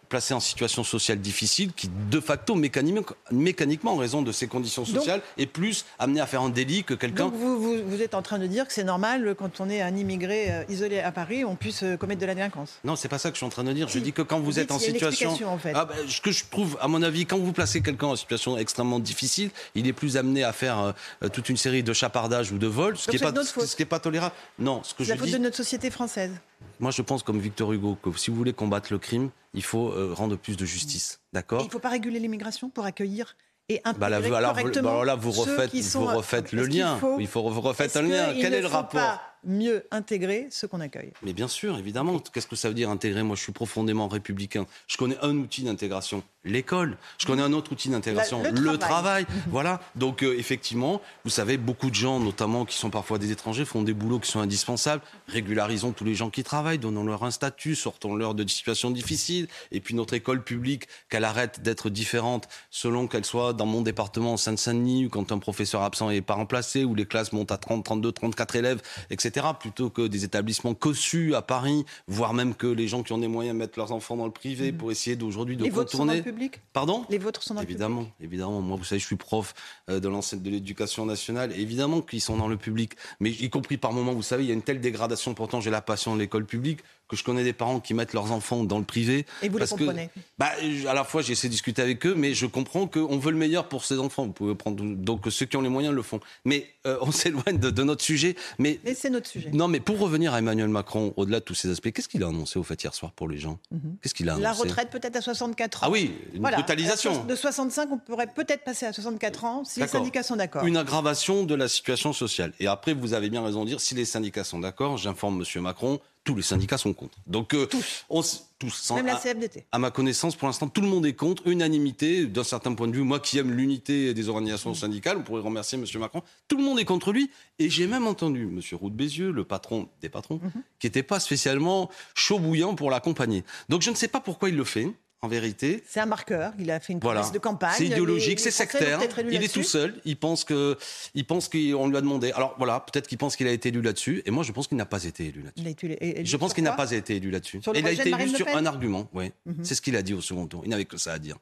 placé 0.08 0.34
en 0.34 0.40
situation 0.40 0.84
sociale 0.84 1.20
difficile, 1.20 1.72
qui 1.72 1.90
de 2.10 2.20
facto, 2.20 2.54
mécaniquement, 2.54 3.92
en 3.92 3.96
raison 3.96 4.22
de 4.22 4.32
ses 4.32 4.46
conditions 4.46 4.84
sociales, 4.84 5.20
est 5.38 5.46
plus 5.46 5.84
amené 5.98 6.20
à 6.20 6.26
faire 6.26 6.42
un 6.42 6.48
délit 6.48 6.84
que 6.84 6.94
quelqu'un. 6.94 7.25
Donc 7.25 7.34
vous, 7.34 7.82
vous, 7.86 8.02
êtes 8.02 8.14
en 8.14 8.22
train 8.22 8.38
de 8.38 8.46
dire 8.46 8.66
que 8.66 8.72
c'est 8.72 8.84
normal, 8.84 9.34
quand 9.38 9.60
on 9.60 9.68
est 9.68 9.82
un 9.82 9.94
immigré 9.96 10.50
euh, 10.50 10.64
isolé 10.68 11.00
à 11.00 11.12
Paris, 11.12 11.44
on 11.44 11.56
puisse 11.56 11.82
euh, 11.82 11.96
commettre 11.96 12.20
de 12.20 12.26
la 12.26 12.34
délinquance 12.34 12.78
Non, 12.84 12.96
c'est 12.96 13.08
pas 13.08 13.18
ça 13.18 13.30
que 13.30 13.34
je 13.34 13.38
suis 13.38 13.46
en 13.46 13.50
train 13.50 13.64
de 13.64 13.72
dire. 13.72 13.88
Je 13.88 13.98
dis 13.98 14.12
que 14.12 14.22
quand 14.22 14.40
vous, 14.40 14.58
êtes 14.58 14.70
en 14.70 14.78
situation. 14.78 15.36
En 15.46 15.58
fait. 15.58 15.72
ah 15.75 15.84
ben, 15.84 15.96
ce 16.08 16.20
que 16.20 16.30
je 16.30 16.44
trouve, 16.50 16.78
à 16.80 16.88
mon 16.88 17.02
avis, 17.02 17.26
quand 17.26 17.38
vous 17.38 17.52
placez 17.52 17.80
quelqu'un 17.80 18.08
en 18.08 18.16
situation 18.16 18.56
extrêmement 18.58 19.00
difficile, 19.00 19.50
il 19.75 19.86
est 19.86 19.92
plus 19.92 20.16
amené 20.16 20.44
à 20.44 20.52
faire 20.52 20.94
euh, 21.22 21.28
toute 21.28 21.48
une 21.48 21.56
série 21.56 21.82
de 21.82 21.92
chapardages 21.92 22.52
ou 22.52 22.58
de 22.58 22.66
vols, 22.66 22.96
ce 22.96 23.10
qui 23.10 23.16
n'est 23.16 23.32
pas, 23.32 23.44
ce 23.44 23.76
qui 23.76 23.82
est 23.82 23.86
pas 23.86 24.00
tolérable. 24.00 24.34
Non, 24.58 24.82
ce 24.82 24.94
que 24.94 25.04
je 25.04 25.10
la 25.10 25.16
faute 25.16 25.30
de 25.30 25.38
notre 25.38 25.56
société 25.56 25.90
française. 25.90 26.32
Moi, 26.80 26.90
je 26.90 27.02
pense, 27.02 27.22
comme 27.22 27.38
Victor 27.38 27.72
Hugo, 27.72 27.96
que 28.02 28.12
si 28.18 28.30
vous 28.30 28.36
voulez 28.36 28.52
combattre 28.52 28.92
le 28.92 28.98
crime, 28.98 29.30
il 29.54 29.62
faut 29.62 29.90
euh, 29.90 30.12
rendre 30.14 30.36
plus 30.36 30.56
de 30.56 30.64
justice. 30.64 31.20
D'accord? 31.32 31.62
Il 31.62 31.66
ne 31.66 31.70
faut 31.70 31.78
pas 31.78 31.88
réguler 31.88 32.18
l'immigration 32.18 32.68
pour 32.68 32.84
accueillir 32.84 33.36
et 33.68 33.82
bah 33.98 34.08
là, 34.08 34.20
vous, 34.20 34.32
alors, 34.32 34.50
correctement 34.52 35.00
bah 35.00 35.04
là, 35.04 35.16
vous 35.16 35.32
refaites, 35.32 35.75
vous 35.75 36.04
refaites 36.04 36.52
le 36.52 36.66
lien. 36.66 37.00
Il 37.18 37.26
faut, 37.26 37.50
vous 37.50 37.60
refaites 37.60 37.96
un 37.96 38.02
lien. 38.02 38.32
Quel 38.40 38.54
est 38.54 38.60
le 38.60 38.68
rapport 38.68 39.20
mieux 39.46 39.86
intégrer 39.90 40.48
ceux 40.50 40.68
qu'on 40.68 40.80
accueille. 40.80 41.12
Mais 41.22 41.32
bien 41.32 41.48
sûr, 41.48 41.78
évidemment. 41.78 42.18
Qu'est-ce 42.18 42.46
que 42.46 42.56
ça 42.56 42.68
veut 42.68 42.74
dire 42.74 42.90
intégrer? 42.90 43.22
Moi, 43.22 43.36
je 43.36 43.42
suis 43.42 43.52
profondément 43.52 44.08
républicain. 44.08 44.66
Je 44.86 44.96
connais 44.96 45.16
un 45.22 45.36
outil 45.36 45.62
d'intégration, 45.62 46.22
l'école. 46.44 46.98
Je 47.18 47.26
connais 47.26 47.42
un 47.42 47.52
autre 47.52 47.72
outil 47.72 47.88
d'intégration, 47.88 48.42
le, 48.42 48.76
travail. 48.76 49.26
voilà. 49.48 49.80
Donc, 49.94 50.22
euh, 50.22 50.36
effectivement, 50.38 51.00
vous 51.24 51.30
savez, 51.30 51.56
beaucoup 51.56 51.90
de 51.90 51.94
gens, 51.94 52.20
notamment 52.20 52.64
qui 52.64 52.76
sont 52.76 52.90
parfois 52.90 53.18
des 53.18 53.30
étrangers, 53.30 53.64
font 53.64 53.82
des 53.82 53.94
boulots 53.94 54.18
qui 54.18 54.30
sont 54.30 54.40
indispensables. 54.40 55.02
Régularisons 55.28 55.92
tous 55.92 56.04
les 56.04 56.14
gens 56.14 56.30
qui 56.30 56.42
travaillent, 56.42 56.78
donnons-leur 56.78 57.24
un 57.24 57.30
statut, 57.30 57.74
sortons-leur 57.74 58.34
de 58.34 58.46
situations 58.46 58.90
difficiles. 58.90 59.48
Et 59.70 59.80
puis, 59.80 59.94
notre 59.94 60.14
école 60.14 60.42
publique, 60.42 60.88
qu'elle 61.08 61.24
arrête 61.24 61.62
d'être 61.62 61.90
différente 61.90 62.48
selon 62.70 63.06
qu'elle 63.06 63.24
soit 63.24 63.52
dans 63.52 63.66
mon 63.66 63.82
département, 63.82 64.34
en 64.34 64.36
Seine-Saint-Denis, 64.36 65.06
ou 65.06 65.08
quand 65.08 65.32
un 65.32 65.38
professeur 65.38 65.82
absent 65.82 66.10
n'est 66.10 66.20
pas 66.20 66.34
remplacé, 66.34 66.84
ou 66.84 66.94
les 66.94 67.06
classes 67.06 67.32
montent 67.32 67.52
à 67.52 67.58
30, 67.58 67.84
32, 67.84 68.12
34 68.12 68.56
élèves, 68.56 68.82
etc 69.10 69.36
plutôt 69.59 69.90
que 69.90 70.07
des 70.07 70.25
établissements 70.25 70.75
cossus 70.75 71.35
à 71.35 71.43
Paris, 71.43 71.85
voire 72.07 72.35
même 72.35 72.55
que 72.55 72.66
les 72.66 72.88
gens 72.88 73.02
qui 73.02 73.12
ont 73.12 73.19
des 73.19 73.28
moyens 73.28 73.57
mettent 73.57 73.76
leurs 73.76 73.93
enfants 73.93 74.16
dans 74.16 74.25
le 74.25 74.33
privé 74.33 74.73
mm. 74.73 74.76
pour 74.76 74.90
essayer 74.90 75.16
d'aujourd'hui 75.16 75.57
de 75.57 75.64
les 75.64 75.71
contourner. 75.71 75.85
Vôtres 75.85 75.97
sont 75.97 76.07
dans 76.07 76.14
le 76.14 76.23
public? 76.23 76.61
Pardon? 76.73 77.05
Les 77.11 77.19
vôtres 77.19 77.43
sont 77.43 77.55
dans 77.55 77.62
évidemment, 77.62 78.00
le 78.00 78.07
public. 78.07 78.21
Évidemment, 78.21 78.61
moi 78.61 78.76
vous 78.76 78.85
savez, 78.85 78.99
je 78.99 79.07
suis 79.07 79.16
prof 79.16 79.55
euh, 79.90 80.00
de 80.00 80.37
de 80.37 80.50
l'éducation 80.50 81.05
nationale, 81.05 81.52
évidemment 81.52 82.00
qu'ils 82.00 82.21
sont 82.21 82.37
dans 82.37 82.49
le 82.49 82.57
public, 82.57 82.93
mais 83.21 83.31
y 83.31 83.50
compris 83.50 83.76
par 83.76 83.93
moments, 83.93 84.12
vous 84.12 84.23
savez, 84.23 84.45
il 84.45 84.49
y 84.49 84.50
a 84.50 84.55
une 84.55 84.62
telle 84.62 84.81
dégradation, 84.81 85.35
pourtant 85.35 85.61
j'ai 85.61 85.71
la 85.71 85.83
passion 85.83 86.14
de 86.14 86.21
l'école 86.21 86.47
publique, 86.47 86.81
que 87.08 87.16
je 87.16 87.25
connais 87.25 87.44
des 87.44 87.52
parents 87.52 87.80
qui 87.80 87.94
mettent 87.94 88.12
leurs 88.12 88.32
enfants 88.32 88.64
dans 88.64 88.78
le 88.78 88.84
privé. 88.84 89.26
Et 89.42 89.48
vous 89.48 89.58
les 89.58 89.66
comprenez 89.66 90.10
bah, 90.38 90.50
À 90.88 90.94
la 90.94 91.04
fois, 91.04 91.22
j'essaie 91.22 91.48
de 91.48 91.52
discuter 91.52 91.82
avec 91.82 92.04
eux, 92.06 92.14
mais 92.14 92.34
je 92.34 92.46
comprends 92.46 92.86
qu'on 92.86 93.18
veut 93.18 93.30
le 93.30 93.38
meilleur 93.38 93.68
pour 93.68 93.84
ses 93.84 93.98
enfants. 93.98 94.26
Vous 94.26 94.32
pouvez 94.32 94.54
prendre, 94.54 94.82
donc 94.82 95.26
ceux 95.30 95.46
qui 95.46 95.56
ont 95.56 95.62
les 95.62 95.68
moyens 95.68 95.94
le 95.94 96.02
font. 96.02 96.20
Mais 96.44 96.66
euh, 96.86 96.98
on 97.00 97.10
s'éloigne 97.12 97.58
de, 97.58 97.82
notre 97.82 98.02
sujet. 98.02 98.36
Mais, 98.58 98.80
mais 98.84 98.94
c'est 98.94 99.10
notre 99.10 99.28
sujet. 99.28 99.50
Non, 99.52 99.68
mais 99.68 99.80
pour 99.80 99.98
revenir 99.98 100.34
à 100.34 100.38
Emmanuel 100.38 100.68
Macron, 100.68 101.14
au-delà 101.16 101.40
de 101.40 101.44
tous 101.44 101.54
ces 101.54 101.70
aspects, 101.70 101.92
qu'est-ce 101.92 102.08
qu'il 102.08 102.22
a 102.25 102.28
annoncé 102.28 102.58
au 102.58 102.62
fait 102.62 102.82
hier 102.82 102.94
soir 102.94 103.12
pour 103.12 103.28
les 103.28 103.38
gens? 103.38 103.58
Mhm. 103.70 103.96
Qu'est-ce 104.02 104.14
qu'il 104.14 104.28
a 104.28 104.32
annoncé? 104.32 104.42
La 104.42 104.52
retraite 104.52 104.90
peut-être 104.90 105.16
à 105.16 105.20
64 105.20 105.82
ans. 105.82 105.86
Ah 105.86 105.90
oui, 105.90 106.12
une 106.34 106.42
brutalisation. 106.42 107.25
De 107.25 107.34
65, 107.36 107.88
on 107.92 107.98
pourrait 107.98 108.26
peut-être 108.26 108.64
passer 108.64 108.86
à 108.86 108.92
64 108.92 109.44
ans 109.44 109.64
si 109.64 109.80
les 109.80 109.86
syndicats 109.86 110.22
sont 110.22 110.36
d'accord. 110.36 110.64
Une 110.64 110.76
aggravation 110.76 111.44
de 111.44 111.54
la 111.54 111.68
situation 111.68 112.12
sociale. 112.12 112.52
Et 112.60 112.66
après, 112.66 112.94
vous 112.94 113.14
avez 113.14 113.30
bien 113.30 113.44
raison 113.44 113.64
de 113.64 113.68
dire, 113.68 113.80
si 113.80 113.94
les 113.94 114.04
syndicats 114.04 114.44
sont 114.44 114.58
d'accord, 114.58 114.96
j'informe 114.96 115.42
M. 115.42 115.62
Macron, 115.62 116.00
tous 116.26 116.35
les 116.35 116.42
syndicats 116.42 116.76
sont 116.76 116.92
contre. 116.92 117.16
Donc 117.26 117.54
euh, 117.54 117.66
tous, 117.66 118.04
on, 118.11 118.21
tous 118.59 118.90
même 118.90 119.06
la 119.06 119.14
CFDT. 119.14 119.64
À, 119.71 119.78
ma 119.78 119.92
connaissance, 119.92 120.35
pour 120.35 120.49
l'instant, 120.49 120.68
tout 120.68 120.80
le 120.80 120.88
monde 120.88 121.06
est 121.06 121.12
contre. 121.12 121.47
Unanimité, 121.47 122.26
d'un 122.26 122.42
certain 122.42 122.75
point 122.75 122.88
de 122.88 122.92
vue. 122.92 123.02
Moi, 123.02 123.21
qui 123.21 123.38
aime 123.38 123.52
l'unité 123.52 124.12
des 124.12 124.28
organisations 124.28 124.73
mm. 124.73 124.75
syndicales, 124.75 125.18
on 125.18 125.23
pourrait 125.23 125.40
remercier 125.40 125.78
M. 125.78 125.85
Macron. 126.00 126.23
Tout 126.49 126.59
le 126.59 126.64
monde 126.64 126.80
est 126.80 126.85
contre 126.85 127.12
lui. 127.12 127.30
Et 127.61 127.71
j'ai 127.71 127.87
même 127.87 128.06
entendu 128.06 128.42
M. 128.42 128.61
Roux 128.73 128.90
Bézieux, 128.90 129.30
le 129.30 129.45
patron 129.45 129.88
des 130.02 130.09
patrons, 130.09 130.37
mm-hmm. 130.37 130.62
qui 130.80 130.87
n'était 130.88 131.04
pas 131.04 131.21
spécialement 131.21 131.88
chaud 132.14 132.40
bouillant 132.40 132.75
pour 132.75 132.90
l'accompagner. 132.90 133.45
Donc 133.68 133.83
je 133.83 133.90
ne 133.90 133.95
sais 133.95 134.09
pas 134.09 134.21
pourquoi 134.21 134.49
il 134.49 134.56
le 134.56 134.64
fait 134.64 134.88
en 135.26 135.28
vérité. 135.28 135.83
C'est 135.87 136.00
un 136.00 136.06
marqueur. 136.06 136.52
Il 136.59 136.71
a 136.71 136.80
fait 136.80 136.92
une 136.92 137.00
promesse 137.00 137.33
de 137.33 137.38
campagne. 137.38 137.75
C'est 137.76 137.87
idéologique, 137.87 138.40
c'est 138.40 138.50
sectaire. 138.50 139.00
Il 139.30 139.42
est 139.42 139.52
tout 139.52 139.62
seul. 139.62 140.00
Il 140.04 140.16
pense 140.16 140.45
que, 140.45 140.78
il 141.14 141.26
pense 141.26 141.49
qu'on 141.49 141.88
lui 141.88 141.97
a 141.97 142.00
demandé. 142.00 142.33
Alors 142.33 142.54
voilà, 142.59 142.80
peut-être 142.80 143.06
qu'il 143.06 143.18
pense 143.18 143.37
qu'il 143.37 143.47
a 143.47 143.52
été 143.52 143.68
élu 143.68 143.83
là-dessus. 143.83 144.23
Et 144.25 144.30
moi, 144.30 144.42
je 144.45 144.52
pense 144.52 144.66
qu'il 144.68 144.76
n'a 144.76 144.87
pas 144.87 145.04
été 145.04 145.26
élu 145.26 145.42
là-dessus. 145.42 146.25
Je 146.25 146.37
pense 146.37 146.54
qu'il 146.54 146.64
n'a 146.64 146.73
pas 146.73 146.92
été 146.92 147.16
élu 147.16 147.30
là-dessus. 147.30 147.61
Il 147.75 147.87
a 147.87 147.92
été 147.92 148.09
élu 148.09 148.28
sur 148.28 148.49
un 148.49 148.66
argument. 148.66 149.09
Oui, 149.12 149.33
mhm. 149.45 149.64
c'est 149.64 149.75
ce 149.75 149.83
qu'il 149.83 149.97
a 149.97 150.02
dit 150.02 150.14
au 150.14 150.21
second 150.21 150.47
tour. 150.47 150.62
Il 150.64 150.71
n'avait 150.71 150.85
que 150.85 150.97
ça 150.97 151.12
à 151.12 151.18
dire 151.18 151.37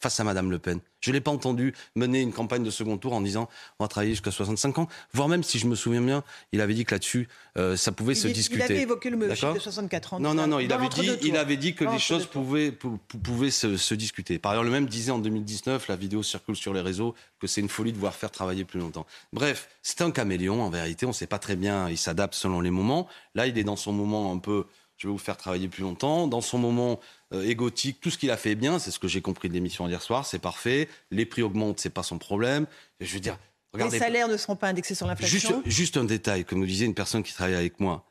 face 0.00 0.20
à 0.20 0.24
Madame 0.24 0.50
Le 0.50 0.58
Pen. 0.58 0.80
Je 1.00 1.10
ne 1.10 1.14
l'ai 1.14 1.20
pas 1.20 1.30
entendu 1.30 1.74
mener 1.94 2.20
une 2.20 2.32
campagne 2.32 2.64
de 2.64 2.70
second 2.70 2.98
tour 2.98 3.12
en 3.12 3.20
disant 3.20 3.48
on 3.78 3.84
va 3.84 3.88
travailler 3.88 4.12
jusqu'à 4.12 4.30
65 4.30 4.78
ans, 4.78 4.88
voire 5.12 5.28
même 5.28 5.42
si 5.42 5.58
je 5.58 5.66
me 5.66 5.74
souviens 5.74 6.00
bien, 6.00 6.24
il 6.52 6.60
avait 6.60 6.74
dit 6.74 6.84
que 6.84 6.94
là-dessus, 6.94 7.28
euh, 7.56 7.76
ça 7.76 7.92
pouvait 7.92 8.14
se 8.14 8.28
discuter. 8.28 8.64
Il 8.64 8.72
avait 8.72 8.82
évoqué 8.82 9.10
le 9.10 9.34
chiffre 9.34 9.54
de 9.54 9.58
64 9.58 10.14
ans. 10.14 10.20
Non, 10.20 10.34
non, 10.34 10.46
non, 10.46 10.58
il 10.58 10.72
avait, 10.72 10.88
dit, 10.88 11.10
il 11.22 11.36
avait 11.36 11.56
dit 11.56 11.74
que 11.74 11.84
les 11.84 11.98
choses 11.98 12.26
pouvaient, 12.26 12.72
pouvaient 12.72 13.50
se, 13.50 13.94
discuter. 13.94 14.38
Par 14.38 14.52
ailleurs, 14.52 14.64
le 14.64 14.70
même 14.70 14.86
disait 14.86 15.12
en 15.12 15.18
2019, 15.18 15.88
la 15.88 15.96
vidéo 15.96 16.22
circule 16.22 16.56
sur 16.56 16.74
les 16.74 16.80
réseaux, 16.80 17.14
que 17.40 17.46
c'est 17.46 17.60
une 17.60 17.68
folie 17.68 17.92
de 17.92 17.98
voir 17.98 18.14
faire 18.14 18.30
travailler 18.30 18.64
plus 18.64 18.80
longtemps. 18.80 19.06
Bref, 19.32 19.68
c'est 19.82 20.00
un 20.02 20.10
caméléon 20.10 20.62
en 20.62 20.70
vérité, 20.70 21.06
on 21.06 21.10
ne 21.10 21.14
sait 21.14 21.26
pas 21.26 21.38
très 21.38 21.56
bien, 21.56 21.88
il 21.88 21.98
s'adapte 21.98 22.34
selon 22.34 22.60
les 22.60 22.70
moments. 22.70 23.06
Là, 23.34 23.46
il 23.46 23.56
est 23.58 23.64
dans 23.64 23.76
son 23.76 23.92
moment 23.92 24.32
un 24.32 24.38
peu 24.38 24.66
je 24.96 25.06
vais 25.06 25.12
vous 25.12 25.18
faire 25.18 25.36
travailler 25.36 25.68
plus 25.68 25.82
longtemps. 25.82 26.26
Dans 26.26 26.40
son 26.40 26.58
moment 26.58 27.00
euh, 27.32 27.42
égotique, 27.42 28.00
tout 28.00 28.10
ce 28.10 28.18
qu'il 28.18 28.30
a 28.30 28.36
fait 28.36 28.52
est 28.52 28.56
bien, 28.56 28.78
c'est 28.78 28.90
ce 28.90 28.98
que 28.98 29.08
j'ai 29.08 29.20
compris 29.20 29.48
de 29.48 29.54
l'émission 29.54 29.86
hier 29.88 30.02
soir, 30.02 30.26
c'est 30.26 30.38
parfait. 30.38 30.88
Les 31.10 31.26
prix 31.26 31.42
augmentent, 31.42 31.80
c'est 31.80 31.90
pas 31.90 32.02
son 32.02 32.18
problème. 32.18 32.66
Je 33.00 33.12
veux 33.12 33.20
dire, 33.20 33.38
regardez. 33.72 33.98
Les 33.98 34.04
salaires 34.04 34.28
ne 34.28 34.36
seront 34.36 34.56
pas 34.56 34.68
indexés 34.68 34.94
sur 34.94 35.06
l'inflation. 35.06 35.62
Juste, 35.64 35.76
juste, 35.76 35.96
un 35.96 36.04
détail, 36.04 36.44
comme 36.44 36.60
nous 36.60 36.66
disait 36.66 36.86
une 36.86 36.94
personne 36.94 37.22
qui 37.22 37.32
travaille 37.32 37.54
avec 37.54 37.78
moi. 37.78 38.04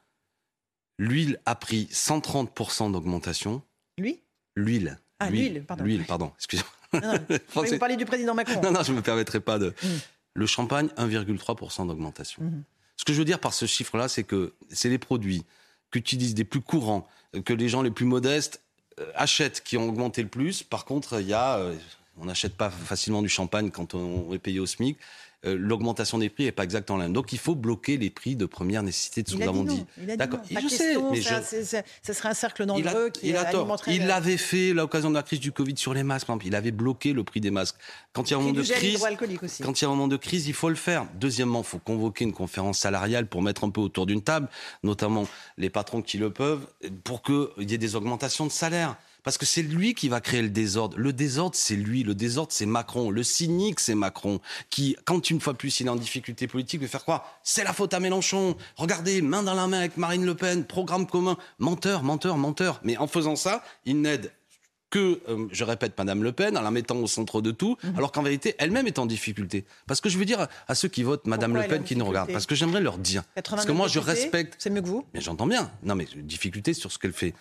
L'huile 0.98 1.39
a 1.46 1.56
pris 1.56 1.89
130% 1.92 2.92
d'augmentation. 2.92 3.62
Lui? 3.98 4.22
L'huile. 4.56 5.00
Ah, 5.20 5.30
l'huile, 5.30 5.63
pardon. 5.65 5.84
L'huile, 5.84 6.06
pardon, 6.06 6.32
excusez-moi. 6.38 6.72
vous 7.56 7.77
parlez 7.77 7.98
du 7.98 8.06
président 8.06 8.34
Macron. 8.34 8.62
Non, 8.62 8.72
non, 8.72 8.84
je 8.84 8.92
ne 8.92 8.98
me 8.98 9.01
permettrai 9.01 9.39
pas 9.39 9.60
de. 9.60 9.74
Mm. 9.84 9.88
Le 10.36 10.46
champagne, 10.46 10.88
1,3% 10.98 11.88
d'augmentation. 11.88 12.44
Mm-hmm. 12.44 12.62
Ce 12.98 13.04
que 13.04 13.13
je 13.13 13.18
veux 13.18 13.25
dire 13.25 13.39
par 13.39 13.54
ce 13.54 13.65
chiffre-là, 13.65 14.08
c'est 14.08 14.24
que 14.24 14.54
c'est 14.70 14.89
les 14.89 14.98
produits 14.98 15.44
qu'utilisent 15.92 16.36
les 16.36 16.44
plus 16.44 16.62
courants, 16.62 17.08
que 17.46 17.54
les 17.54 17.70
gens 17.70 17.82
les 17.82 17.92
plus 17.92 18.06
modestes 18.06 18.62
euh, 19.00 19.12
achètent 19.15 19.62
qui 19.63 19.77
ont 19.77 19.88
augmenté 19.88 20.22
le 20.22 20.30
plus. 20.30 20.63
Par 20.63 20.86
contre, 20.86 21.22
il 21.22 21.27
y 21.27 21.34
a. 21.34 21.60
On 22.17 22.25
n'achète 22.25 22.55
pas 22.55 22.69
facilement 22.69 23.22
du 23.22 23.29
champagne 23.29 23.72
quand 23.72 23.93
on 23.93 24.34
est 24.34 24.39
payé 24.39 24.60
au 24.60 24.65
SMIC. 24.65 24.98
Euh, 25.45 25.57
l'augmentation 25.60 26.17
des 26.17 26.29
prix 26.29 26.45
n'est 26.45 26.51
pas 26.51 26.63
exactement 26.63 26.98
la 26.98 27.05
même. 27.05 27.13
Donc 27.13 27.31
il 27.31 27.38
faut 27.38 27.55
bloquer 27.55 27.98
les 27.98 28.10
prix 28.10 28.36
de 28.36 28.45
première 28.45 28.81
nécessité 28.81 29.22
de 29.22 29.29
ce 29.29 29.36
que 29.36 29.43
nous 29.43 29.50
avons 29.50 29.63
dit. 29.63 29.86
D'accord. 30.17 30.39
Je 30.50 30.67
sais, 30.67 30.95
mais 31.12 31.22
ça, 31.22 31.41
ça, 31.41 32.13
serait 32.13 32.29
un 32.29 32.34
cercle 32.34 32.65
il 32.77 33.12
qui 33.12 33.29
il 33.29 33.38
alimenterait. 33.38 34.00
L'avait 34.00 34.38
fait 34.38 34.74
l'occasion 34.74 35.10
de 35.10 35.15
la 35.15 35.24
crise 35.24 35.39
du 35.39 35.51
Covid 35.51 35.77
sur 35.77 35.93
les 35.93 36.03
masques. 36.03 36.25
Par 36.25 36.36
exemple. 36.36 36.48
Il 36.48 36.55
avait 36.55 36.72
bloqué 36.72 37.13
le 37.13 37.24
prix 37.24 37.41
des 37.41 37.51
masques. 37.51 37.75
Quand 38.13 38.29
il 38.29 38.31
y 38.31 38.34
a 38.34 38.38
un 38.38 38.41
moment 38.41 38.53
de 38.53 38.63
crise, 38.63 39.05
quand 39.62 39.79
il 39.79 39.84
y 39.84 39.86
a 39.86 39.88
un 39.88 39.91
moment 39.91 40.07
de 40.07 40.17
crise, 40.17 40.48
il 40.48 40.53
faut 40.53 40.69
le 40.69 40.75
faire. 40.75 41.05
Deuxièmement, 41.15 41.60
il 41.60 41.65
faut 41.65 41.79
convoquer 41.79 42.24
une 42.24 42.34
conférence 42.34 42.79
salariale 42.79 43.27
pour 43.27 43.43
mettre 43.43 43.65
un 43.65 43.69
peu 43.69 43.81
autour 43.81 44.05
d'une 44.05 44.24
table, 44.24 44.48
notamment 44.84 45.27
les 45.57 45.69
patrons 45.69 46.01
qui 46.01 46.17
le 46.17 46.31
peuvent, 46.31 46.65
pour 47.03 47.22
qu'il 47.22 47.69
y 47.69 47.74
ait 47.74 47.77
des 47.77 47.95
augmentations 47.95 48.45
de 48.48 48.51
salaire. 48.51 48.95
Parce 49.25 49.39
que 49.39 49.46
c'est 49.46 49.63
lui 49.63 49.96
qui 49.96 50.08
va 50.08 50.22
créer 50.22 50.44
le 50.44 50.50
désordre. 50.50 50.98
Le 50.98 51.12
désordre, 51.12 51.55
c'est 51.55 51.75
lui. 51.75 52.03
Le 52.03 52.13
désordre, 52.13 52.51
c'est 52.51 52.67
Macron. 52.67 53.10
Le 53.10 53.24
cynique, 53.24 53.79
c'est 53.79 53.96
Macron. 53.96 54.39
Qui, 54.70 54.96
quand 55.03 55.32
une 55.32 55.41
fois 55.41 55.55
plus 55.55 55.79
il 55.79 55.88
est 55.88 55.89
en 55.89 55.96
difficulté 55.96 56.48
politique, 56.48 56.79
veut 56.79 56.88
faire 56.88 57.03
quoi 57.03 57.25
C'est 57.44 57.63
la 57.63 57.74
faute 57.74 57.94
à 57.96 58.00
Mélenchon. 58.00 58.55
Regardez, 58.77 59.24
main 59.24 59.41
dans 59.41 59.55
la 59.55 59.65
main 59.65 59.79
avec 59.79 59.98
Marine 59.98 60.25
Le 60.25 60.36
Pen, 60.36 60.63
programme 60.63 61.08
commun. 61.08 61.38
Menteur, 61.58 62.03
menteur, 62.03 62.38
menteur. 62.38 62.79
Mais 62.84 62.98
en 62.98 63.08
faisant 63.08 63.36
ça, 63.36 63.63
il 63.86 64.00
n'aide 64.00 64.32
que, 64.91 65.20
euh, 65.27 65.48
je 65.51 65.63
répète, 65.63 65.98
Madame 65.98 66.24
Le 66.24 66.32
Pen, 66.32 66.58
en 66.58 66.62
la 66.62 66.72
mettant 66.72 66.96
au 66.98 67.08
centre 67.08 67.41
de 67.41 67.51
tout, 67.51 67.77
mhm. 67.84 67.98
alors 67.98 68.12
qu'en 68.12 68.22
vérité, 68.22 68.55
elle-même 68.60 68.88
est 68.88 69.00
en 69.00 69.05
difficulté. 69.05 69.65
Parce 69.88 70.00
que 70.00 70.08
je 70.08 70.17
veux 70.17 70.25
dire 70.25 70.48
à 70.67 70.75
ceux 70.75 70.88
qui 70.88 71.03
votent 71.03 71.25
Madame 71.25 71.55
Le 71.55 71.63
Pen, 71.67 71.84
qui 71.84 71.96
nous 71.96 72.05
regardent, 72.05 72.32
parce 72.32 72.46
que 72.46 72.55
j'aimerais 72.55 72.82
leur 72.82 72.98
dire, 72.98 73.24
parce 73.44 73.65
que 73.65 73.72
moi 73.72 73.88
je 73.88 74.00
respecte. 74.00 74.55
C'est 74.60 74.70
mieux 74.70 74.82
que 74.82 74.88
vous? 74.88 75.05
Mais 75.13 75.22
j'entends 75.22 75.48
bien. 75.48 75.72
Non, 75.84 75.96
mais 75.96 76.08
difficulté 76.15 76.74
sur 76.74 76.91
ce 76.91 77.00
qu'elle 77.00 77.13
fait. 77.13 77.34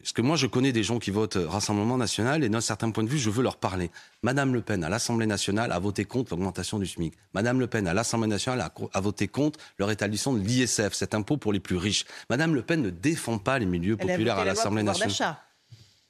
Parce 0.00 0.12
que 0.12 0.22
moi, 0.22 0.36
je 0.36 0.46
connais 0.46 0.72
des 0.72 0.82
gens 0.82 0.98
qui 0.98 1.10
votent 1.10 1.38
Rassemblement 1.48 1.96
national 1.96 2.44
et 2.44 2.48
d'un 2.48 2.60
certain 2.60 2.90
point 2.90 3.04
de 3.04 3.08
vue, 3.08 3.18
je 3.18 3.30
veux 3.30 3.42
leur 3.42 3.56
parler. 3.56 3.90
Madame 4.22 4.54
Le 4.54 4.60
Pen, 4.60 4.84
à 4.84 4.88
l'Assemblée 4.88 5.26
nationale, 5.26 5.72
a 5.72 5.78
voté 5.78 6.04
contre 6.04 6.32
l'augmentation 6.32 6.78
du 6.78 6.86
SMIC. 6.86 7.14
Madame 7.34 7.58
Le 7.58 7.66
Pen, 7.66 7.86
à 7.88 7.94
l'Assemblée 7.94 8.28
nationale, 8.28 8.70
a, 8.92 9.00
voté 9.00 9.28
contre 9.28 9.58
le 9.76 9.84
rétablissement 9.84 10.32
de 10.34 10.40
l'ISF, 10.40 10.92
cet 10.92 11.14
impôt 11.14 11.36
pour 11.36 11.52
les 11.52 11.60
plus 11.60 11.76
riches. 11.76 12.04
Madame 12.30 12.54
Le 12.54 12.62
Pen 12.62 12.80
ne 12.80 12.90
défend 12.90 13.38
pas 13.38 13.58
les 13.58 13.66
milieux 13.66 13.96
populaires 13.96 14.38
à 14.38 14.44
l'Assemblée 14.44 14.82
nationale. 14.82 15.36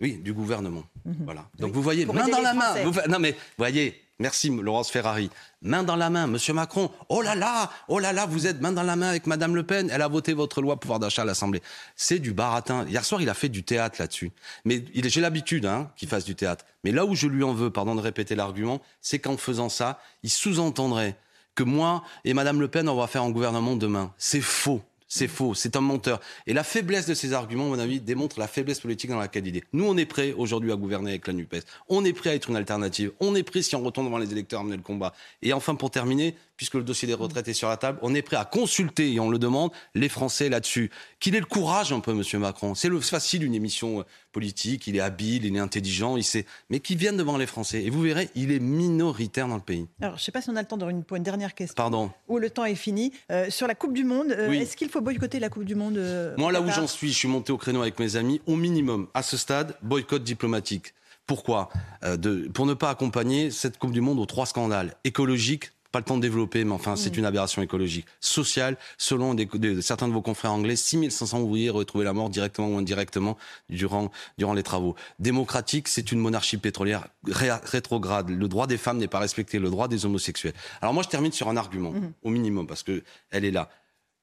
Oui, 0.01 0.19
du 0.23 0.33
gouvernement. 0.33 0.85
Mhm. 1.05 1.17
Voilà. 1.25 1.49
Donc 1.59 1.73
vous 1.73 1.83
voyez, 1.83 2.07
main 2.07 2.29
dans 2.29 2.41
la 2.41 2.55
main. 2.55 2.75
non 3.09 3.19
mais, 3.19 3.37
voyez, 3.57 4.01
Merci 4.21 4.51
Laurence 4.51 4.91
Ferrari. 4.91 5.31
Main 5.63 5.85
dans 5.85 5.95
la 5.95 6.11
main, 6.11 6.27
Monsieur 6.27 6.53
Macron. 6.53 6.91
Oh 7.09 7.23
là 7.23 7.37
là, 7.37 7.71
oh 7.87 8.01
là 8.01 8.13
là, 8.13 8.27
vous 8.27 8.49
êtes 8.49 8.61
main 8.61 8.73
dans 8.73 8.83
la 8.83 8.97
main 8.97 9.11
avec 9.11 9.29
Madame 9.29 9.55
Le 9.55 9.63
Pen. 9.63 9.91
Elle 9.93 10.03
a 10.03 10.09
voté 10.09 10.33
votre 10.33 10.61
loi 10.61 10.81
pouvoir 10.81 10.99
d'achat 10.99 11.23
à 11.23 11.25
l'Assemblée. 11.25 11.63
C'est 11.95 12.19
du 12.19 12.33
baratin. 12.33 12.85
Hier 12.89 13.05
soir, 13.05 13.23
il 13.23 13.29
a 13.29 13.35
fait 13.35 13.49
du 13.49 13.63
théâtre 13.63 13.97
là-dessus. 14.01 14.33
Mais 14.65 14.85
j'ai 14.93 15.21
l'habitude 15.21 15.67
hein, 15.67 15.93
qu'il 15.95 16.09
fasse 16.09 16.25
du 16.25 16.35
théâtre. 16.35 16.65
Mais 16.83 16.91
là 16.91 17.05
où 17.05 17.15
je 17.15 17.29
lui 17.29 17.45
en 17.45 17.53
veux, 17.53 17.71
pardon 17.71 17.95
de 17.95 18.01
répéter 18.01 18.35
l'argument, 18.35 18.81
c'est 19.01 19.21
qu'en 19.21 19.37
faisant 19.37 19.69
ça, 19.69 20.01
il 20.25 20.31
sous-entendrait 20.31 21.17
que 21.55 21.63
moi 21.63 22.03
et 22.25 22.35
Madame 22.35 22.61
Le 22.61 22.67
Pen, 22.67 22.89
on 22.89 22.97
va 22.97 23.07
faire 23.07 23.23
un 23.23 23.31
gouvernement 23.31 23.77
demain. 23.77 24.13
C'est 24.19 24.41
faux. 24.41 24.83
C'est 25.09 25.29
faux, 25.29 25.55
c'est 25.55 25.75
un 25.75 25.81
menteur. 25.81 26.21
Et 26.47 26.53
la 26.53 26.63
faiblesse 26.63 27.07
de 27.07 27.15
ces 27.15 27.33
arguments, 27.33 27.65
à 27.65 27.69
mon 27.69 27.79
avis, 27.79 27.99
démontre 27.99 28.39
la 28.39 28.47
faiblesse 28.47 28.81
politique 28.81 29.09
dans 29.09 29.19
laquelle 29.19 29.47
il 29.47 29.57
est. 29.57 29.65
Nous, 29.73 29.85
on 29.85 29.97
est 29.97 30.05
prêts 30.05 30.35
aujourd'hui 30.35 30.71
à 30.71 30.77
gouverner 30.77 31.13
avec 31.13 31.27
la 31.27 31.33
NUPES. 31.33 31.63
On 31.89 32.05
est 32.05 32.13
prêts 32.13 32.31
à 32.31 32.35
être 32.35 32.51
une 32.51 32.57
alternative. 32.57 33.13
On 33.19 33.35
est 33.35 33.43
prêts, 33.43 33.63
si 33.63 33.75
on 33.75 33.81
retourne 33.81 34.07
devant 34.07 34.19
les 34.19 34.31
électeurs, 34.31 34.61
à 34.61 34.65
mener 34.65 34.77
le 34.77 34.83
combat. 34.83 35.15
Et 35.41 35.55
enfin, 35.55 35.75
pour 35.77 35.91
terminer, 35.91 36.35
puisque 36.59 36.75
le 36.75 36.83
dossier 36.83 37.09
des 37.09 37.15
retraites 37.15 37.49
est 37.49 37.55
sur 37.55 37.69
la 37.69 37.79
table, 37.79 37.99
on 38.03 38.15
est 38.15 38.21
prêt 38.21 38.37
à 38.37 38.45
consulter, 38.45 39.13
et 39.13 39.21
on 39.21 39.31
le 39.31 39.39
demande, 39.39 39.71
les 39.95 40.11
Français 40.11 40.51
là-dessus. 40.51 40.91
Qu'il 41.21 41.35
ait 41.37 41.41
le 41.41 41.47
courage 41.47 41.93
un 41.93 42.01
peu, 42.01 42.13
Monsieur 42.13 42.39
Macron. 42.39 42.75
C'est 42.75 42.91
facile 43.01 43.45
une 43.45 43.55
émission 43.55 44.01
euh, 44.01 44.03
politique, 44.33 44.89
il 44.89 44.97
est 44.97 45.01
habile, 45.01 45.45
il 45.45 45.57
est 45.57 45.61
intelligent, 45.61 46.17
il 46.17 46.25
sait, 46.25 46.45
mais 46.69 46.81
qu'il 46.81 46.99
vienne 46.99 47.17
devant 47.17 47.37
les 47.37 47.47
Français. 47.47 47.85
Et 47.85 47.91
vous 47.91 48.03
verrez, 48.03 48.29
il 48.35 48.51
est 48.51 48.59
minoritaire 48.59 49.47
dans 49.47 49.55
le 49.55 49.63
pays. 49.63 49.87
Alors, 50.03 50.17
je 50.17 50.21
ne 50.21 50.25
sais 50.25 50.33
pas 50.33 50.43
si 50.43 50.51
on 50.51 50.57
a 50.57 50.61
le 50.61 50.67
temps 50.67 50.77
d'avoir 50.77 50.91
une, 50.91 51.05
une, 51.17 51.23
dernière 51.23 51.55
question. 51.55 51.75
Pardon. 51.77 52.11
Où 52.27 52.39
le 52.39 52.51
temps 52.51 52.65
est 52.65 52.75
fini. 52.75 53.13
Euh, 53.31 53.49
sur 53.51 53.69
la 53.69 53.77
Coupe 53.77 53.93
du 53.93 54.03
Monde, 54.03 54.33
euh, 54.33 54.51
est-ce 54.51 54.77
qu'il 54.77 54.89
faut 54.89 55.01
boycotter 55.01 55.39
la 55.39 55.51
Coupe 55.51 55.65
du 55.65 55.77
Monde 55.77 55.99
Moi, 56.37 56.51
là 56.51 56.61
où 56.61 56.69
j'en 56.71 56.89
suis, 56.89 57.13
je 57.13 57.17
suis 57.17 57.29
monté 57.29 57.53
au 57.53 57.57
créneau 57.57 57.83
avec 57.83 58.01
mes 58.01 58.17
amis, 58.17 58.41
au 58.47 58.57
minimum, 58.57 59.07
à 59.15 59.23
ce 59.23 59.37
stade, 59.37 59.77
boycott 59.83 60.25
diplomatique. 60.25 60.93
Pourquoi? 61.27 61.69
De, 62.03 62.49
Pour 62.53 62.67
ne 62.67 62.75
pas 62.75 62.91
accompagner 62.91 63.51
cette 63.53 63.79
Coupe 63.79 63.93
du 63.93 64.01
Monde 64.01 64.19
aux 64.19 64.27
trois 64.27 64.47
scandales 64.47 64.97
écologiques, 65.05 65.71
pas 65.91 66.01
le 66.01 66.05
temps 66.05 66.17
de 66.17 66.23
développer, 66.23 66.65
mais 66.65 66.73
enfin, 66.73 66.97
c'est 66.97 67.17
mm. 67.17 67.19
une 67.19 67.25
aberration 67.25 67.63
écologique. 67.63 68.07
Sociale, 68.21 68.77
selon 68.99 69.37
certains 69.81 70.09
de 70.09 70.13
vos 70.13 70.23
confrères 70.23 70.53
anglais, 70.53 70.77
6500 70.77 71.41
ouvriers 71.41 71.71
retrouvé 71.71 72.05
la 72.05 72.13
mort 72.13 72.29
directement 72.31 72.69
ou 72.69 72.79
indirectement 72.79 73.37
durant, 73.71 74.11
durant 74.37 74.55
les 74.55 74.63
travaux. 74.63 74.95
Démocratique, 75.19 75.89
c'est 75.89 76.13
une 76.13 76.19
monarchie 76.19 76.59
pétrolière 76.59 77.09
rétrograde. 77.25 78.31
Le 78.31 78.49
droit 78.49 78.67
des 78.67 78.79
femmes 78.79 78.99
n'est 78.99 79.09
pas 79.09 79.19
respecté, 79.19 79.59
le 79.59 79.71
droit 79.71 79.89
des 79.89 80.05
homosexuels. 80.05 80.55
Alors 80.83 80.93
moi, 80.93 81.03
je 81.03 81.09
termine 81.09 81.33
sur 81.33 81.49
un 81.49 81.57
argument, 81.57 81.93
mm-hmm. 81.93 82.13
au 82.23 82.31
minimum, 82.31 82.67
parce 82.67 82.83
que 82.83 83.03
elle 83.31 83.45
est 83.45 83.51
là. 83.51 83.71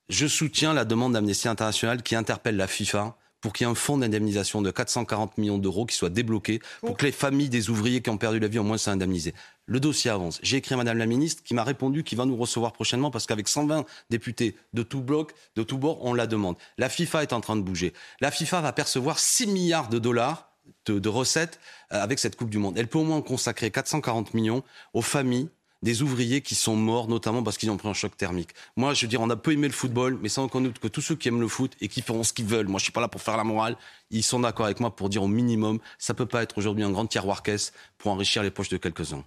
Je 0.10 0.28
soutiens 0.28 0.74
la 0.74 0.86
demande 0.86 1.14
d'Amnesty 1.14 1.48
International 1.48 2.04
qui 2.04 2.16
interpelle 2.16 2.58
la 2.58 2.68
FIFA 2.68 3.18
pour 3.46 3.54
qu'il 3.54 3.68
y 3.68 3.70
ait 3.70 3.72
un 3.72 3.76
fonds 3.76 4.00
d'indemnisation 4.00 4.64
de 4.64 4.72
440 4.72 5.38
millions 5.38 5.60
d'euros 5.60 5.86
qui 5.86 5.96
soit 5.96 6.10
débloqué 6.10 6.62
pour 6.80 6.98
que 6.98 7.06
les 7.06 7.12
familles 7.12 7.48
des 7.48 7.70
ouvriers 7.70 8.02
qui 8.02 8.10
ont 8.10 8.18
perdu 8.18 8.40
la 8.40 8.48
vie 8.48 8.58
au 8.58 8.64
moins 8.64 8.80
soient 8.80 8.94
indemnisées. 8.94 9.36
Le 9.68 9.80
dossier 9.80 10.10
avance. 10.10 10.40
J'ai 10.42 10.58
écrit 10.58 10.74
à 10.74 10.78
Madame 10.78 10.98
la 10.98 11.06
Ministre 11.06 11.44
qui 11.44 11.54
m'a 11.54 11.64
répondu 11.64 12.04
qu'il 12.04 12.18
va 12.18 12.26
nous 12.26 12.36
recevoir 12.36 12.74
prochainement 12.74 13.12
parce 13.12 13.28
qu'avec 13.28 13.48
120 13.48 13.86
députés 14.10 14.56
de 14.74 14.82
tout 14.82 15.02
bloc, 15.02 15.34
de 15.56 15.62
tout 15.62 15.78
bord, 15.78 16.04
on 16.04 16.16
la 16.16 16.26
demande. 16.26 16.56
La 16.80 16.90
FIFA 16.90 17.22
est 17.22 17.34
en 17.34 17.40
train 17.40 17.56
de 17.56 17.62
bouger. 17.62 17.94
La 18.20 18.32
FIFA 18.32 18.62
va 18.62 18.74
percevoir 18.74 19.20
6 19.20 19.46
milliards 19.46 19.90
de 19.90 20.00
dollars 20.00 20.50
de, 20.88 20.98
de 20.98 21.10
recettes 21.10 21.60
euh, 21.94 22.02
avec 22.02 22.18
cette 22.18 22.38
Coupe 22.38 22.50
du 22.50 22.58
Monde. 22.58 22.80
Elle 22.80 22.88
peut 22.88 22.98
au 22.98 23.04
moins 23.04 23.22
consacrer 23.22 23.70
440 23.70 24.34
millions 24.34 24.64
aux 24.96 25.04
familles 25.04 25.50
des 25.86 26.02
ouvriers 26.02 26.42
qui 26.42 26.56
sont 26.56 26.76
morts, 26.76 27.08
notamment 27.08 27.44
parce 27.44 27.60
qu'ils 27.60 27.70
ont 27.70 27.78
pris 27.78 27.88
un 27.88 27.94
choc 27.94 28.18
thermique. 28.18 28.50
Moi, 28.76 28.96
je 28.96 29.06
veux 29.06 29.08
dire, 29.08 29.22
on 29.22 29.30
a 29.30 29.36
peu 29.36 29.52
aimé 29.52 29.68
le 29.68 29.74
football, 29.74 30.18
mais 30.20 30.30
sans 30.30 30.46
aucun 30.46 30.60
doute 30.60 30.80
que 30.80 30.88
tous 30.88 31.02
ceux 31.02 31.16
qui 31.16 31.28
aiment 31.28 31.40
le 31.40 31.48
foot 31.48 31.74
et 31.80 31.88
qui 31.88 32.02
feront 32.02 32.24
ce 32.24 32.34
qu'ils 32.34 32.46
veulent, 32.46 32.68
moi, 32.68 32.80
je 32.80 32.86
suis 32.86 32.92
pas 32.92 33.02
là 33.02 33.08
pour 33.08 33.22
faire 33.22 33.38
la 33.38 33.44
morale, 33.44 33.78
ils 34.10 34.24
sont 34.24 34.40
d'accord 34.40 34.66
avec 34.66 34.80
moi 34.80 34.96
pour 34.96 35.10
dire 35.10 35.22
au 35.22 35.28
minimum, 35.28 35.78
ça 36.00 36.16
peut 36.16 36.26
pas 36.26 36.42
être 36.42 36.58
aujourd'hui 36.58 36.84
un 36.84 36.90
grand 36.90 37.06
tiroir 37.06 37.44
caisse 37.44 37.72
pour 38.00 38.12
enrichir 38.12 38.42
les 38.42 38.50
poches 38.50 38.70
de 38.70 38.78
quelques-uns. 38.78 39.24